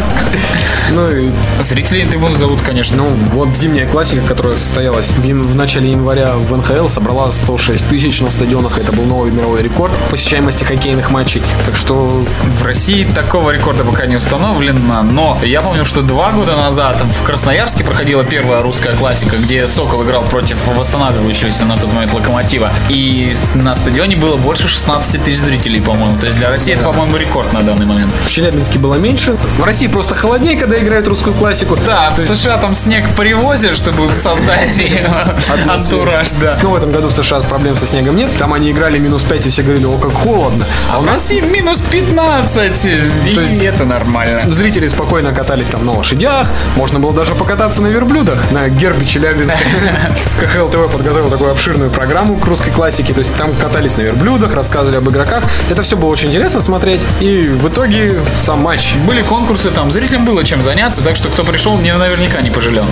ну 0.90 1.10
и 1.10 1.30
Зрителей 1.62 2.04
трибуну 2.04 2.36
зовут, 2.36 2.60
конечно. 2.60 2.98
Ну, 2.98 3.06
вот 3.32 3.61
зимняя 3.62 3.86
классика, 3.86 4.22
которая 4.26 4.56
состоялась 4.56 5.12
в, 5.12 5.54
начале 5.54 5.92
января 5.92 6.32
в 6.32 6.56
НХЛ, 6.56 6.88
собрала 6.88 7.30
106 7.30 7.88
тысяч 7.88 8.20
на 8.20 8.28
стадионах. 8.28 8.76
Это 8.80 8.90
был 8.90 9.04
новый 9.04 9.30
мировой 9.30 9.62
рекорд 9.62 9.92
посещаемости 10.10 10.64
хоккейных 10.64 11.12
матчей. 11.12 11.44
Так 11.64 11.76
что 11.76 12.24
В 12.56 12.62
России 12.64 13.04
такого 13.04 13.50
рекорда 13.50 13.84
пока 13.84 14.06
не 14.06 14.16
установлено, 14.16 15.04
но 15.04 15.38
я 15.44 15.60
помню, 15.60 15.84
что 15.84 16.02
два 16.02 16.32
года 16.32 16.56
назад 16.56 17.02
в 17.02 17.22
Красноярске 17.22 17.84
проходила 17.84 18.24
первая 18.24 18.62
русская 18.62 18.94
классика, 18.94 19.36
где 19.36 19.68
Сокол 19.68 20.02
играл 20.02 20.24
против 20.24 20.66
восстанавливающегося 20.66 21.64
на 21.64 21.76
тот 21.76 21.92
момент 21.92 22.12
Локомотива. 22.14 22.72
И 22.88 23.32
на 23.54 23.76
стадионе 23.76 24.16
было 24.16 24.36
больше 24.36 24.66
16 24.66 25.22
тысяч 25.22 25.38
зрителей, 25.38 25.80
по-моему. 25.80 26.18
То 26.18 26.26
есть 26.26 26.36
для 26.36 26.50
России 26.50 26.74
это, 26.74 26.86
по-моему, 26.86 27.16
рекорд 27.16 27.52
на 27.52 27.62
данный 27.62 27.86
момент. 27.86 28.12
в 28.26 28.28
Челябинске 28.28 28.80
было 28.80 28.96
меньше. 28.96 29.36
В 29.56 29.62
России 29.62 29.86
просто 29.86 30.16
холоднее, 30.16 30.56
когда 30.58 30.76
играют 30.80 31.06
русскую 31.06 31.36
классику. 31.36 31.78
Да, 31.86 32.12
в 32.16 32.26
США 32.26 32.58
там 32.58 32.74
снег 32.74 33.08
привозят, 33.52 33.76
чтобы 33.76 34.16
создать 34.16 34.80
антураж, 35.68 36.32
да. 36.40 36.58
Но 36.62 36.70
в 36.70 36.74
этом 36.74 36.90
году 36.90 37.08
в 37.08 37.12
США 37.12 37.40
с 37.40 37.44
проблем 37.44 37.76
со 37.76 37.86
снегом 37.86 38.16
нет. 38.16 38.30
Там 38.38 38.54
они 38.54 38.70
играли 38.70 38.98
минус 38.98 39.24
5 39.24 39.46
и 39.46 39.50
все 39.50 39.62
говорили, 39.62 39.84
о, 39.84 39.98
как 39.98 40.12
холодно. 40.12 40.64
А 40.90 40.98
у 40.98 41.02
нас 41.02 41.30
и 41.30 41.40
минус 41.40 41.80
15, 41.90 42.84
и 42.86 43.34
То 43.34 43.40
есть- 43.40 43.62
это 43.62 43.84
нормально. 43.84 44.48
Зрители 44.50 44.88
спокойно 44.88 45.32
катались 45.32 45.68
там 45.68 45.84
на 45.84 45.92
лошадях, 45.92 46.46
можно 46.76 46.98
было 46.98 47.12
даже 47.12 47.34
покататься 47.34 47.82
на 47.82 47.88
верблюдах 47.88 48.50
на 48.52 48.68
гербе 48.68 49.04
Челябинска. 49.06 49.58
КХЛ 50.40 50.68
ТВ 50.68 50.90
подготовил 50.90 51.28
такую 51.28 51.50
обширную 51.50 51.90
программу 51.90 52.36
к 52.36 52.46
русской 52.46 52.70
классике, 52.70 53.12
то 53.12 53.18
есть 53.18 53.34
там 53.34 53.52
катались 53.54 53.96
на 53.98 54.02
верблюдах, 54.02 54.54
рассказывали 54.54 54.96
об 54.96 55.08
игроках. 55.10 55.44
Это 55.68 55.82
все 55.82 55.96
было 55.96 56.08
очень 56.08 56.28
интересно 56.28 56.60
смотреть, 56.60 57.02
и 57.20 57.42
в 57.48 57.68
итоге 57.68 58.20
сам 58.36 58.60
матч. 58.60 58.94
Были 59.06 59.22
конкурсы, 59.22 59.70
там 59.70 59.90
зрителям 59.92 60.24
было 60.24 60.42
чем 60.42 60.62
заняться, 60.62 61.02
так 61.02 61.16
что 61.16 61.28
кто 61.28 61.44
пришел, 61.44 61.76
не 61.78 61.92
наверняка 61.94 62.40
не 62.40 62.50
пожалел. 62.50 62.84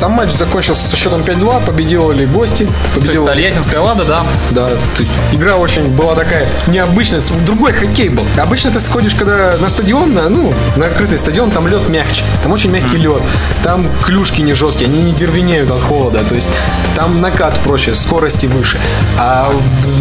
Сам 0.00 0.12
матч 0.12 0.30
закончился 0.30 0.88
со 0.88 0.96
счетом 0.96 1.20
5-2, 1.20 1.66
победили 1.66 2.24
гости, 2.24 2.64
То 2.64 2.70
есть 2.70 2.94
победила 2.94 3.26
Тольяттинская 3.26 3.80
Лада, 3.82 4.06
да. 4.06 4.22
Да, 4.50 4.68
то 4.68 4.76
есть 4.98 5.12
игра 5.30 5.56
очень 5.56 5.88
была 5.88 6.14
такая 6.14 6.46
необычная, 6.68 7.20
другой 7.44 7.74
хоккей 7.74 8.08
был. 8.08 8.24
Обычно 8.38 8.70
ты 8.70 8.80
сходишь, 8.80 9.14
когда 9.14 9.58
на 9.60 9.68
стадион, 9.68 10.14
на, 10.14 10.30
ну, 10.30 10.54
на 10.76 10.86
открытый 10.86 11.18
стадион, 11.18 11.50
там 11.50 11.66
лед 11.66 11.86
мягче, 11.90 12.24
там 12.42 12.50
очень 12.50 12.70
мягкий 12.70 12.96
лед, 12.96 13.20
там 13.62 13.86
клюшки 14.02 14.40
не 14.40 14.54
жесткие, 14.54 14.88
они 14.88 15.02
не 15.02 15.12
дервенеют 15.12 15.70
от 15.70 15.82
холода, 15.82 16.24
то 16.26 16.34
есть 16.34 16.48
там 16.96 17.20
накат 17.20 17.52
проще, 17.62 17.92
скорости 17.94 18.46
выше. 18.46 18.78
А 19.18 19.52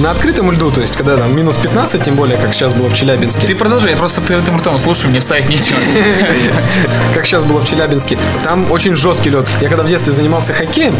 на 0.01 0.11
открытом 0.11 0.49
льду, 0.49 0.71
то 0.71 0.79
есть 0.79 0.95
когда 0.95 1.17
там 1.17 1.35
минус 1.35 1.57
15, 1.57 2.01
тем 2.01 2.15
более, 2.15 2.37
как 2.37 2.53
сейчас 2.53 2.71
было 2.71 2.87
в 2.87 2.93
Челябинске, 2.93 3.47
Ты 3.47 3.53
продолжай, 3.53 3.91
я 3.91 3.97
просто 3.97 4.21
ты 4.21 4.35
этим 4.35 4.55
ртом 4.55 4.79
слушаю, 4.79 5.09
мне 5.09 5.19
вставить 5.19 5.49
нечего. 5.49 5.77
как 7.13 7.25
сейчас 7.25 7.43
было 7.43 7.59
в 7.59 7.65
Челябинске, 7.65 8.17
там 8.45 8.71
очень 8.71 8.95
жесткий 8.95 9.29
лед. 9.29 9.45
Я 9.59 9.67
когда 9.67 9.88
детстве 9.89 10.13
занимался 10.13 10.53
хоккеем, 10.53 10.95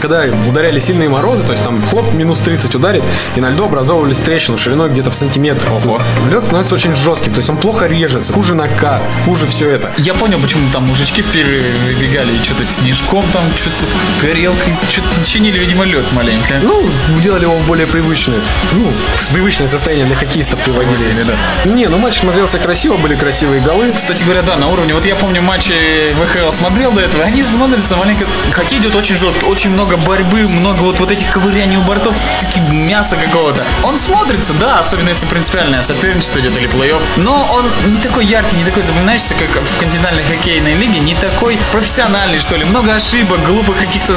когда 0.00 0.24
ударяли 0.48 0.78
сильные 0.78 1.08
морозы, 1.08 1.44
то 1.44 1.52
есть 1.52 1.64
там 1.64 1.84
хлоп, 1.86 2.14
минус 2.14 2.40
30 2.40 2.74
ударит, 2.74 3.02
и 3.36 3.40
на 3.40 3.50
льду 3.50 3.64
образовывались 3.64 4.18
трещины 4.18 4.56
шириной 4.56 4.88
где-то 4.90 5.10
в 5.10 5.14
сантиметр. 5.14 5.68
Ого. 5.72 6.00
Лед 6.30 6.42
становится 6.42 6.74
очень 6.74 6.94
жестким, 6.94 7.32
то 7.32 7.38
есть 7.38 7.50
он 7.50 7.56
плохо 7.56 7.86
режется, 7.86 8.32
хуже 8.32 8.54
накат, 8.54 9.02
хуже 9.24 9.46
все 9.46 9.70
это. 9.70 9.92
Я 9.98 10.14
понял, 10.14 10.38
почему 10.40 10.62
там 10.72 10.84
мужички 10.84 11.22
впервые 11.22 11.64
выбегали 11.86 12.32
и 12.32 12.44
что-то 12.44 12.64
снежком 12.64 13.24
там, 13.32 13.42
что-то 13.56 13.86
горелкой, 14.22 14.74
что-то 14.88 15.08
чинили, 15.24 15.58
видимо, 15.58 15.84
лед 15.84 16.04
маленько. 16.12 16.54
Ну, 16.62 16.88
делали 17.22 17.42
его 17.42 17.56
в 17.56 17.66
более 17.66 17.86
привычное, 17.86 18.38
ну, 18.72 18.92
в 19.16 19.28
привычное 19.30 19.68
состояние 19.68 20.06
для 20.06 20.16
хоккеистов 20.16 20.60
приводили. 20.60 21.02
Приводили, 21.02 21.22
да. 21.24 21.70
Не, 21.70 21.88
ну 21.88 21.98
матч 21.98 22.20
смотрелся 22.20 22.58
красиво, 22.58 22.96
были 22.96 23.16
красивые 23.16 23.60
голы. 23.60 23.92
Кстати 23.92 24.22
говоря, 24.22 24.42
да, 24.42 24.56
на 24.56 24.68
уровне. 24.68 24.94
Вот 24.94 25.04
я 25.06 25.16
помню 25.16 25.42
матчи 25.42 25.72
ВХЛ 26.14 26.52
смотрел 26.52 26.92
до 26.92 27.00
этого, 27.00 27.24
они 27.24 27.42
смотрятся 27.44 27.96
маленько. 27.96 28.27
Хоккей 28.52 28.78
идет 28.78 28.94
очень 28.96 29.16
жестко, 29.16 29.44
очень 29.44 29.70
много 29.70 29.96
борьбы, 29.96 30.48
много 30.48 30.80
вот, 30.82 31.00
вот 31.00 31.10
этих 31.10 31.30
ковыряний 31.30 31.76
у 31.76 31.82
бортов, 31.82 32.16
такие 32.40 32.64
мясо 32.66 33.16
какого-то. 33.16 33.64
Он 33.82 33.98
смотрится, 33.98 34.52
да, 34.54 34.80
особенно 34.80 35.10
если 35.10 35.26
принципиальное 35.26 35.82
соперничество 35.82 36.40
идет 36.40 36.56
или 36.56 36.68
плей-офф. 36.68 37.00
Но 37.16 37.48
он 37.52 37.66
не 37.92 37.98
такой 37.98 38.24
яркий, 38.24 38.56
не 38.56 38.64
такой 38.64 38.82
запоминающийся, 38.82 39.34
как 39.34 39.62
в 39.62 39.78
континентальной 39.78 40.24
хоккейной 40.24 40.74
лиге, 40.74 40.98
не 40.98 41.14
такой 41.14 41.58
профессиональный, 41.72 42.38
что 42.38 42.56
ли. 42.56 42.64
Много 42.64 42.94
ошибок, 42.94 43.42
глупых 43.44 43.78
каких-то 43.78 44.16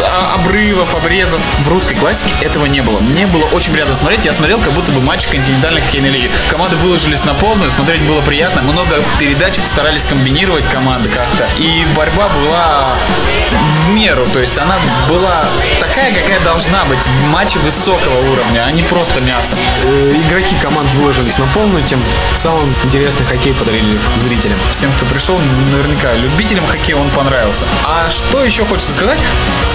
а- 0.00 0.34
обрывов, 0.34 0.94
обрезов. 0.94 1.40
В 1.60 1.68
русской 1.68 1.94
классике 1.94 2.34
этого 2.40 2.66
не 2.66 2.80
было. 2.80 2.98
Мне 3.00 3.26
было 3.26 3.44
очень 3.46 3.72
приятно 3.72 3.94
смотреть. 3.94 4.24
Я 4.24 4.32
смотрел, 4.32 4.60
как 4.60 4.72
будто 4.72 4.92
бы 4.92 5.00
матч 5.00 5.26
континентальной 5.26 5.80
хоккейной 5.82 6.10
лиги. 6.10 6.30
Команды 6.50 6.76
выложились 6.76 7.24
на 7.24 7.34
полную, 7.34 7.70
смотреть 7.70 8.02
было 8.02 8.20
приятно. 8.20 8.62
Много 8.62 9.02
передач 9.18 9.58
старались 9.64 10.06
комбинировать 10.06 10.66
команды 10.66 11.08
как-то. 11.08 11.48
И 11.58 11.84
борьба 11.94 12.28
была 12.28 12.94
в 13.50 13.90
меру. 13.92 14.26
То 14.32 14.40
есть 14.40 14.58
она 14.58 14.78
была 15.08 15.44
такая, 15.80 16.12
какая 16.12 16.40
должна 16.40 16.84
быть 16.84 17.04
в 17.04 17.26
матче 17.30 17.58
высокого 17.60 18.18
уровня, 18.32 18.64
а 18.66 18.70
не 18.72 18.82
просто 18.82 19.20
мясо. 19.20 19.56
Э, 19.84 20.14
Игроки 20.26 20.56
команд 20.60 20.92
выложились 20.94 21.38
на 21.38 21.46
полную, 21.48 21.84
тем 21.84 22.02
самым 22.34 22.72
интересный 22.84 23.26
хоккей 23.26 23.54
подарили 23.54 23.98
зрителям. 24.20 24.58
всем, 24.70 24.92
кто 24.92 25.04
пришел, 25.06 25.38
наверняка 25.72 26.14
любителям 26.14 26.66
хоккея 26.66 26.96
он 26.96 27.10
понравился. 27.10 27.66
А 27.84 28.08
что 28.10 28.44
еще 28.44 28.64
хочется 28.64 28.92
сказать? 28.92 29.18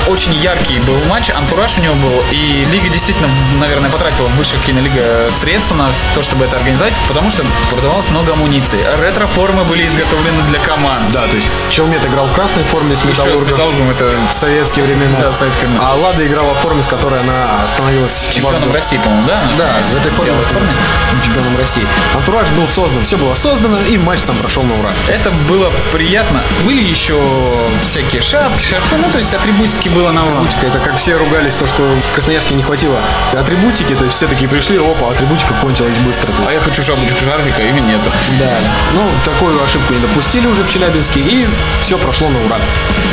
Очень 0.07 0.33
яркий 0.33 0.79
был 0.79 0.97
матч, 1.09 1.29
антураж 1.29 1.77
у 1.77 1.81
него 1.81 1.95
был, 1.95 2.23
и 2.31 2.65
лига 2.71 2.89
действительно, 2.89 3.27
наверное, 3.59 3.89
потратила 3.89 4.27
высшая 4.27 4.59
кинолига 4.59 5.29
средства 5.31 5.75
на 5.75 5.91
то, 6.15 6.21
чтобы 6.21 6.45
это 6.45 6.57
организовать, 6.57 6.93
потому 7.07 7.29
что 7.29 7.43
продавалось 7.69 8.09
много 8.09 8.33
амуниции. 8.33 8.79
Ретро-формы 9.01 9.63
были 9.65 9.85
изготовлены 9.85 10.43
для 10.47 10.59
команд. 10.59 11.11
Да, 11.11 11.27
то 11.27 11.35
есть 11.35 11.47
Челмет 11.69 12.05
играл 12.05 12.27
в 12.27 12.33
красной 12.33 12.63
форме 12.63 12.95
с 12.95 13.03
Еще 13.03 13.23
металлургом. 13.57 13.87
металлургом 13.87 13.89
это 13.89 14.29
в 14.29 14.33
советские 14.33 14.85
времена. 14.85 15.19
Да, 15.19 15.31
в 15.31 15.35
советское 15.35 15.67
время. 15.67 15.81
А 15.83 15.95
Лада 15.95 16.25
играла 16.25 16.53
в 16.53 16.57
форме, 16.57 16.83
с 16.83 16.87
которой 16.87 17.19
она 17.21 17.67
становилась 17.67 18.29
чемпионом 18.29 18.61
в- 18.69 18.73
России, 18.73 18.97
по-моему, 18.97 19.27
да? 19.27 19.41
Да, 19.57 19.73
в 19.83 19.95
этой 19.95 20.11
форме 20.11 20.31
Белой 20.31 20.43
форме. 20.45 20.67
чемпионом 21.23 21.57
России. 21.57 21.83
Антураж 22.15 22.49
был 22.51 22.67
создан, 22.67 23.03
все 23.03 23.17
было 23.17 23.33
создано, 23.33 23.77
и 23.89 23.97
матч 23.97 24.19
сам 24.19 24.35
прошел 24.37 24.63
на 24.63 24.73
ура. 24.79 24.91
Это 25.09 25.31
было 25.49 25.71
приятно. 25.91 26.41
Были 26.65 26.81
еще 26.83 27.19
всякие 27.81 28.21
шапки, 28.21 28.61
шарфы, 28.63 28.95
ну, 28.97 29.09
то 29.11 29.19
есть 29.19 29.33
атрибутики 29.33 29.89
было 29.89 30.11
на 30.11 30.23
ура. 30.23 30.31
Атрибутика, 30.33 30.67
это 30.67 30.79
как 30.79 30.97
все 30.97 31.15
ругались, 31.17 31.55
то, 31.55 31.67
что 31.67 31.83
в 31.83 32.13
Красноярске 32.13 32.55
не 32.55 32.63
хватило 32.63 32.99
атрибутики, 33.33 33.95
то 33.95 34.03
есть 34.05 34.15
все 34.15 34.27
такие 34.27 34.47
пришли, 34.49 34.77
опа, 34.77 35.11
атрибутика 35.11 35.53
кончилась 35.61 35.97
быстро. 35.97 36.31
А 36.47 36.51
я 36.51 36.59
хочу 36.59 36.83
шапочку 36.83 37.19
шарфика, 37.19 37.61
и 37.61 37.71
нету. 37.71 38.11
Да, 38.39 38.49
ну, 38.93 39.01
такую 39.25 39.61
ошибку 39.63 39.93
не 39.93 39.99
допустили 39.99 40.47
уже 40.47 40.63
в 40.63 40.69
Челябинске, 40.69 41.19
и 41.21 41.47
все 41.81 41.97
прошло 41.97 42.29
на 42.29 42.39
ура. 42.45 42.57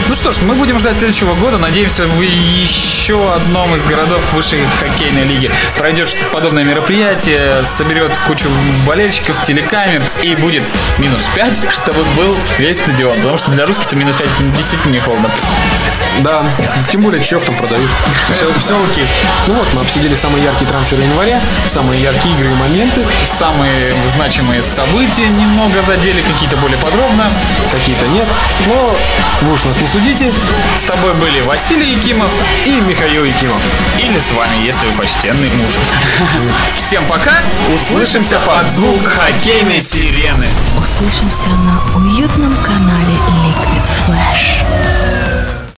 Ну 0.09 0.14
что 0.14 0.33
ж, 0.33 0.33
мы 0.42 0.54
будем 0.54 0.78
ждать 0.78 0.96
следующего 0.96 1.34
года. 1.34 1.58
Надеемся, 1.58 2.06
в 2.06 2.20
еще 2.20 3.32
одном 3.32 3.74
из 3.76 3.84
городов 3.86 4.32
высшей 4.32 4.60
хоккейной 4.80 5.24
лиги 5.24 5.50
пройдет 5.76 6.16
подобное 6.32 6.64
мероприятие, 6.64 7.64
соберет 7.64 8.12
кучу 8.26 8.48
болельщиков, 8.86 9.42
телекамер 9.44 10.02
и 10.22 10.34
будет 10.34 10.64
минус 10.98 11.28
5, 11.34 11.66
чтобы 11.70 12.04
был 12.16 12.36
весь 12.58 12.78
стадион. 12.78 13.16
Потому 13.16 13.36
что 13.36 13.50
для 13.50 13.66
русских-то 13.66 13.96
минус 13.96 14.16
5 14.16 14.56
действительно 14.56 14.92
не 14.92 15.00
холодно. 15.00 15.30
Да, 16.20 16.46
тем 16.90 17.02
более 17.02 17.22
чек 17.22 17.44
там 17.44 17.56
продают. 17.56 17.90
Все, 18.30 18.52
все 18.58 18.76
окей. 18.90 19.06
Ну 19.46 19.54
вот, 19.54 19.66
мы 19.74 19.80
обсудили 19.82 20.14
самые 20.14 20.44
яркие 20.44 20.68
трансферы 20.68 21.02
января, 21.02 21.40
самые 21.66 22.00
яркие 22.00 22.34
игры 22.36 22.50
и 22.52 22.54
моменты, 22.54 23.04
Самые 23.24 23.94
значимые 24.14 24.62
события 24.62 25.28
немного 25.28 25.82
задели, 25.82 26.22
какие-то 26.22 26.56
более 26.56 26.78
подробно. 26.78 27.26
какие-то 27.72 28.06
нет. 28.08 28.26
Но 28.66 28.96
вы 29.42 29.52
уж 29.52 29.64
нас 29.64 29.80
не 29.80 29.86
судите. 29.88 30.23
С 30.76 30.82
тобой 30.82 31.12
были 31.14 31.40
Василий 31.42 31.94
Якимов 31.94 32.32
И 32.64 32.70
Михаил 32.80 33.24
Якимов. 33.24 33.60
или 33.98 34.18
с 34.18 34.32
вами, 34.32 34.64
если 34.64 34.87
вы 34.87 34.92
почтенный 34.92 35.50
муж. 35.50 35.72
Всем 36.76 37.06
пока, 37.06 37.32
услышимся 37.74 38.38
под 38.40 38.70
звук 38.70 39.04
хоккейной 39.04 39.80
сирены. 39.80 40.46
Услышимся 40.78 41.48
на 41.48 41.98
уютном 41.98 42.56
канале 42.64 43.14
Liquid 43.44 43.87
Flash. 44.06 45.23